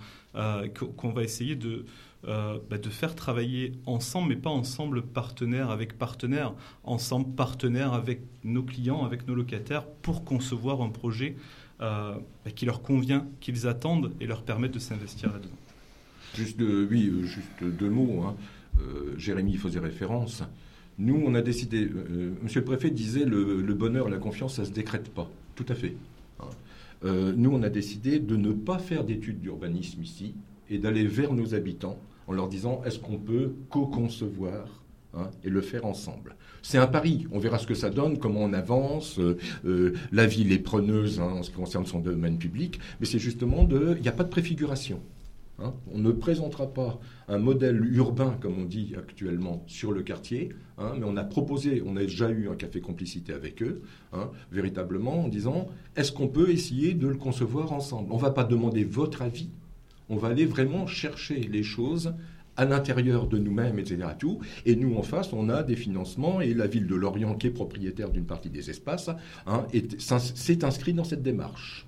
qu'on 0.96 1.12
va 1.12 1.22
essayer 1.22 1.57
de 1.57 1.85
euh, 2.27 2.59
bah, 2.69 2.79
de 2.79 2.89
faire 2.89 3.15
travailler 3.15 3.75
ensemble, 3.87 4.31
mais 4.31 4.37
pas 4.37 4.51
ensemble 4.51 5.03
partenaire 5.03 5.71
avec 5.71 5.97
partenaire, 5.97 6.53
ensemble 6.83 7.33
partenaire 7.37 7.93
avec 7.93 8.23
nos 8.43 8.65
clients, 8.65 9.05
avec 9.05 9.29
nos 9.29 9.37
locataires, 9.37 9.87
pour 9.87 10.25
concevoir 10.25 10.83
un 10.83 10.89
projet 10.89 11.37
euh, 11.81 12.17
bah, 12.45 12.51
qui 12.51 12.67
leur 12.67 12.83
convient, 12.83 13.29
qu'ils 13.39 13.69
attendent 13.69 14.13
et 14.21 14.27
leur 14.27 14.43
permettre 14.43 14.75
de 14.75 14.81
s'investir 14.81 15.33
là-dedans. 15.33 15.55
Juste, 16.35 16.61
oui, 16.61 17.07
euh, 17.07 17.23
juste 17.23 17.63
deux 17.63 17.89
mots. 17.89 18.25
Hein. 18.25 18.35
Jérémy 19.17 19.57
faisait 19.57 19.79
référence. 19.79 20.43
Nous, 20.99 21.23
on 21.25 21.35
a 21.35 21.43
décidé. 21.43 21.89
Monsieur 22.43 22.61
le 22.61 22.67
préfet 22.67 22.91
disait 22.91 23.25
le, 23.25 23.63
le, 23.63 23.75
bonheur, 23.75 24.09
la 24.09 24.19
confiance, 24.19 24.57
ça 24.57 24.65
se 24.65 24.71
décrète 24.73 25.09
pas. 25.09 25.31
Tout 25.55 25.67
à 25.69 25.75
fait. 25.75 25.95
Hein. 26.41 27.33
nous, 27.37 27.51
on 27.51 27.63
a 27.63 27.69
décidé 27.69 28.19
de 28.19 28.37
ne 28.37 28.53
pas 28.53 28.79
faire 28.79 29.05
d'études 29.05 29.41
d'urbanisme 29.41 30.03
ici 30.03 30.35
et 30.71 30.79
d'aller 30.79 31.07
vers 31.07 31.33
nos 31.33 31.55
habitants 31.55 31.99
en 32.29 32.33
leur 32.33 32.49
disant 32.49 32.83
est-ce 32.85 32.99
qu'on 32.99 33.19
peut 33.19 33.55
co-concevoir 33.71 34.85
hein, 35.14 35.31
et 35.43 35.51
le 35.51 35.61
faire 35.61 35.85
ensemble? 35.87 36.37
C'est 36.62 36.79
un 36.79 36.87
pari. 36.87 37.27
On 37.33 37.38
verra 37.38 37.59
ce 37.59 37.67
que 37.67 37.75
ça 37.75 37.91
donne, 37.91 38.19
comment 38.19 38.41
on 38.41 38.53
avance. 38.53 39.19
Euh, 39.19 39.38
euh, 39.64 39.95
la 40.12 40.27
ville 40.27 40.53
est 40.53 40.59
preneuse 40.59 41.21
hein, 41.21 41.33
en 41.38 41.43
ce 41.43 41.51
qui 41.51 41.57
concerne 41.57 41.87
son 41.87 42.01
domaine 42.01 42.38
public, 42.38 42.79
mais 43.01 43.07
c'est 43.07 43.19
justement 43.19 43.64
de. 43.64 43.95
Il 43.97 44.03
n'y 44.03 44.09
a 44.09 44.12
pas 44.12 44.25
de 44.25 44.29
préfiguration. 44.29 45.01
Hein. 45.61 45.75
On 45.93 45.99
ne 45.99 46.12
présentera 46.12 46.67
pas 46.67 47.01
un 47.27 47.38
modèle 47.38 47.85
urbain, 47.97 48.37
comme 48.41 48.59
on 48.61 48.64
dit 48.64 48.95
actuellement, 48.97 49.64
sur 49.67 49.93
le 49.93 50.03
quartier, 50.03 50.51
mais 50.79 51.05
on 51.05 51.17
a 51.17 51.25
proposé, 51.25 51.83
on 51.85 51.97
a 51.97 52.03
déjà 52.03 52.31
eu 52.31 52.49
un 52.49 52.55
café 52.55 52.81
complicité 52.81 53.33
avec 53.33 53.61
eux, 53.61 53.83
véritablement, 54.53 55.25
en 55.25 55.27
disant 55.27 55.67
est-ce 55.97 56.12
qu'on 56.12 56.29
peut 56.29 56.51
essayer 56.51 56.95
de 56.95 57.09
le 57.09 57.17
concevoir 57.17 57.73
ensemble? 57.73 58.12
On 58.12 58.17
ne 58.19 58.23
va 58.23 58.31
pas 58.31 58.45
demander 58.45 58.85
votre 58.85 59.21
avis, 59.21 59.51
on 60.09 60.16
va 60.16 60.29
aller 60.29 60.47
vraiment 60.47 60.87
chercher 60.87 61.40
les 61.40 61.62
choses 61.62 62.14
à 62.57 62.64
l'intérieur 62.64 63.29
de 63.29 63.38
nous-mêmes, 63.38 63.79
etc. 63.79 63.99
Tout. 64.18 64.40
Et 64.66 64.75
nous, 64.75 64.97
en 64.97 65.03
face, 65.03 65.33
on 65.33 65.49
a 65.49 65.62
des 65.62 65.77
financements 65.77 66.40
et 66.40 66.55
la 66.55 66.66
ville 66.66 66.87
de 66.87 66.94
Lorient, 66.97 67.35
qui 67.37 67.47
est 67.47 67.53
propriétaire 67.53 68.11
d'une 68.11 68.27
partie 68.27 68.51
des 68.51 68.68
espaces, 68.68 69.11
hein, 69.47 69.66
s'est 69.99 70.64
inscrit 70.64 70.92
dans 70.92 71.05
cette 71.05 71.23
démarche. 71.23 71.87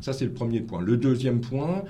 Ça, 0.00 0.14
c'est 0.14 0.24
le 0.24 0.32
premier 0.32 0.62
point. 0.62 0.80
Le 0.80 0.96
deuxième 0.96 1.42
point, 1.42 1.84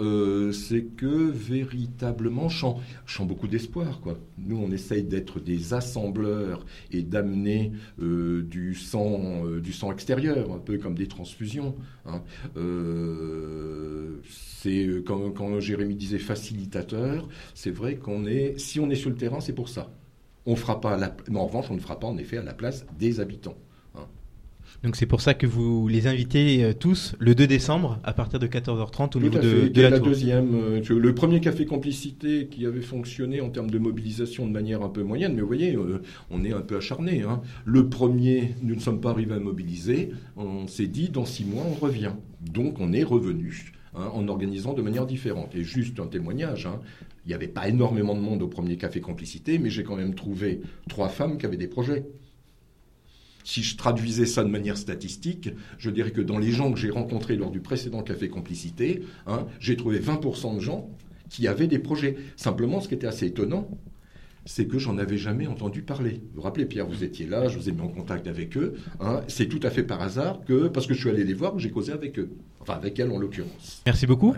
euh, 0.00 0.52
c'est 0.52 0.82
que 0.82 1.30
véritablement, 1.30 2.48
je 2.48 2.58
sens, 2.58 3.26
beaucoup 3.26 3.48
d'espoir. 3.48 4.00
Quoi. 4.00 4.18
Nous, 4.38 4.56
on 4.56 4.70
essaye 4.70 5.02
d'être 5.02 5.40
des 5.40 5.74
assembleurs 5.74 6.64
et 6.90 7.02
d'amener 7.02 7.72
euh, 8.00 8.42
du, 8.42 8.74
sang, 8.74 9.46
euh, 9.46 9.60
du 9.60 9.72
sang 9.72 9.92
extérieur, 9.92 10.52
un 10.52 10.58
peu 10.58 10.78
comme 10.78 10.94
des 10.94 11.06
transfusions. 11.06 11.74
Hein. 12.04 12.22
c'est 14.28 15.02
quand, 15.06 15.30
quand 15.30 15.60
Jérémy 15.60 15.94
disait 15.94 16.18
facilitateur, 16.18 17.28
c'est 17.54 17.70
vrai 17.70 17.96
qu'on 17.96 18.26
est, 18.26 18.58
si 18.58 18.80
on 18.80 18.90
est 18.90 18.94
sur 18.94 19.10
le 19.10 19.16
terrain, 19.16 19.40
c'est 19.40 19.54
pour 19.54 19.68
ça. 19.68 19.90
On 20.44 20.54
fera 20.54 20.80
pas, 20.80 20.96
mais 21.28 21.38
en 21.38 21.46
revanche, 21.46 21.66
on 21.70 21.74
ne 21.74 21.80
fera 21.80 21.98
pas 21.98 22.06
en 22.06 22.16
effet 22.18 22.38
à 22.38 22.42
la 22.42 22.54
place 22.54 22.86
des 22.98 23.18
habitants. 23.18 23.56
Donc 24.82 24.96
c'est 24.96 25.06
pour 25.06 25.20
ça 25.20 25.34
que 25.34 25.46
vous 25.46 25.88
les 25.88 26.06
invitez 26.06 26.62
euh, 26.62 26.72
tous 26.72 27.14
le 27.18 27.34
2 27.34 27.46
décembre 27.46 27.98
à 28.04 28.12
partir 28.12 28.38
de 28.38 28.46
14h30 28.46 29.16
au 29.16 29.20
niveau 29.20 29.38
de, 29.38 29.68
de, 29.68 29.82
la, 29.82 29.98
deuxième. 29.98 30.54
Euh, 30.54 30.80
le 30.88 31.14
premier 31.14 31.40
café 31.40 31.66
complicité 31.66 32.48
qui 32.48 32.66
avait 32.66 32.82
fonctionné 32.82 33.40
en 33.40 33.50
termes 33.50 33.70
de 33.70 33.78
mobilisation 33.78 34.46
de 34.46 34.52
manière 34.52 34.82
un 34.82 34.88
peu 34.88 35.02
moyenne, 35.02 35.34
mais 35.34 35.40
vous 35.40 35.46
voyez, 35.46 35.74
euh, 35.74 36.02
on 36.30 36.44
est 36.44 36.52
un 36.52 36.60
peu 36.60 36.76
acharné. 36.76 37.22
Hein. 37.22 37.40
Le 37.64 37.88
premier, 37.88 38.54
nous 38.62 38.74
ne 38.74 38.80
sommes 38.80 39.00
pas 39.00 39.10
arrivés 39.10 39.34
à 39.34 39.40
mobiliser. 39.40 40.10
On 40.36 40.66
s'est 40.66 40.86
dit 40.86 41.08
dans 41.08 41.24
six 41.24 41.44
mois 41.44 41.64
on 41.68 41.74
revient. 41.74 42.12
Donc 42.40 42.80
on 42.80 42.92
est 42.92 43.04
revenu. 43.04 43.72
Hein, 43.98 44.10
en 44.12 44.28
organisant 44.28 44.74
de 44.74 44.82
manière 44.82 45.06
différente. 45.06 45.54
Et 45.54 45.64
juste 45.64 45.98
un 46.00 46.06
témoignage, 46.06 46.66
hein, 46.66 46.80
il 47.24 47.28
n'y 47.28 47.34
avait 47.34 47.48
pas 47.48 47.66
énormément 47.66 48.14
de 48.14 48.20
monde 48.20 48.42
au 48.42 48.46
premier 48.46 48.76
café 48.76 49.00
complicité, 49.00 49.58
mais 49.58 49.70
j'ai 49.70 49.84
quand 49.84 49.96
même 49.96 50.14
trouvé 50.14 50.60
trois 50.86 51.08
femmes 51.08 51.38
qui 51.38 51.46
avaient 51.46 51.56
des 51.56 51.66
projets. 51.66 52.04
Si 53.46 53.62
je 53.62 53.76
traduisais 53.76 54.26
ça 54.26 54.42
de 54.42 54.48
manière 54.48 54.76
statistique, 54.76 55.50
je 55.78 55.88
dirais 55.90 56.10
que 56.10 56.20
dans 56.20 56.36
les 56.36 56.50
gens 56.50 56.72
que 56.72 56.80
j'ai 56.80 56.90
rencontrés 56.90 57.36
lors 57.36 57.52
du 57.52 57.60
précédent 57.60 58.02
Café 58.02 58.28
Complicité, 58.28 59.04
hein, 59.28 59.46
j'ai 59.60 59.76
trouvé 59.76 60.00
20% 60.00 60.56
de 60.56 60.60
gens 60.60 60.90
qui 61.30 61.46
avaient 61.46 61.68
des 61.68 61.78
projets. 61.78 62.16
Simplement, 62.34 62.80
ce 62.80 62.88
qui 62.88 62.94
était 62.94 63.06
assez 63.06 63.26
étonnant, 63.26 63.70
c'est 64.46 64.66
que 64.66 64.80
j'en 64.80 64.98
avais 64.98 65.16
jamais 65.16 65.46
entendu 65.46 65.82
parler. 65.82 66.22
Vous 66.32 66.36
vous 66.36 66.42
rappelez, 66.42 66.66
Pierre, 66.66 66.88
vous 66.88 67.04
étiez 67.04 67.24
là, 67.24 67.46
je 67.46 67.56
vous 67.56 67.68
ai 67.68 67.72
mis 67.72 67.82
en 67.82 67.88
contact 67.88 68.26
avec 68.26 68.56
eux. 68.56 68.74
Hein. 68.98 69.20
c'est 69.28 69.46
tout 69.46 69.60
à 69.62 69.70
fait 69.70 69.84
par 69.84 70.02
hasard 70.02 70.40
que, 70.44 70.66
parce 70.66 70.88
que 70.88 70.94
je 70.94 70.98
suis 70.98 71.10
allé 71.10 71.22
les 71.22 71.34
voir, 71.34 71.56
j'ai 71.60 71.70
causé 71.70 71.92
avec 71.92 72.18
eux. 72.18 72.30
Enfin, 72.58 72.74
avec 72.74 72.98
elles 72.98 73.12
en 73.12 73.18
l'occurrence. 73.18 73.80
Merci 73.86 74.08
beaucoup. 74.08 74.34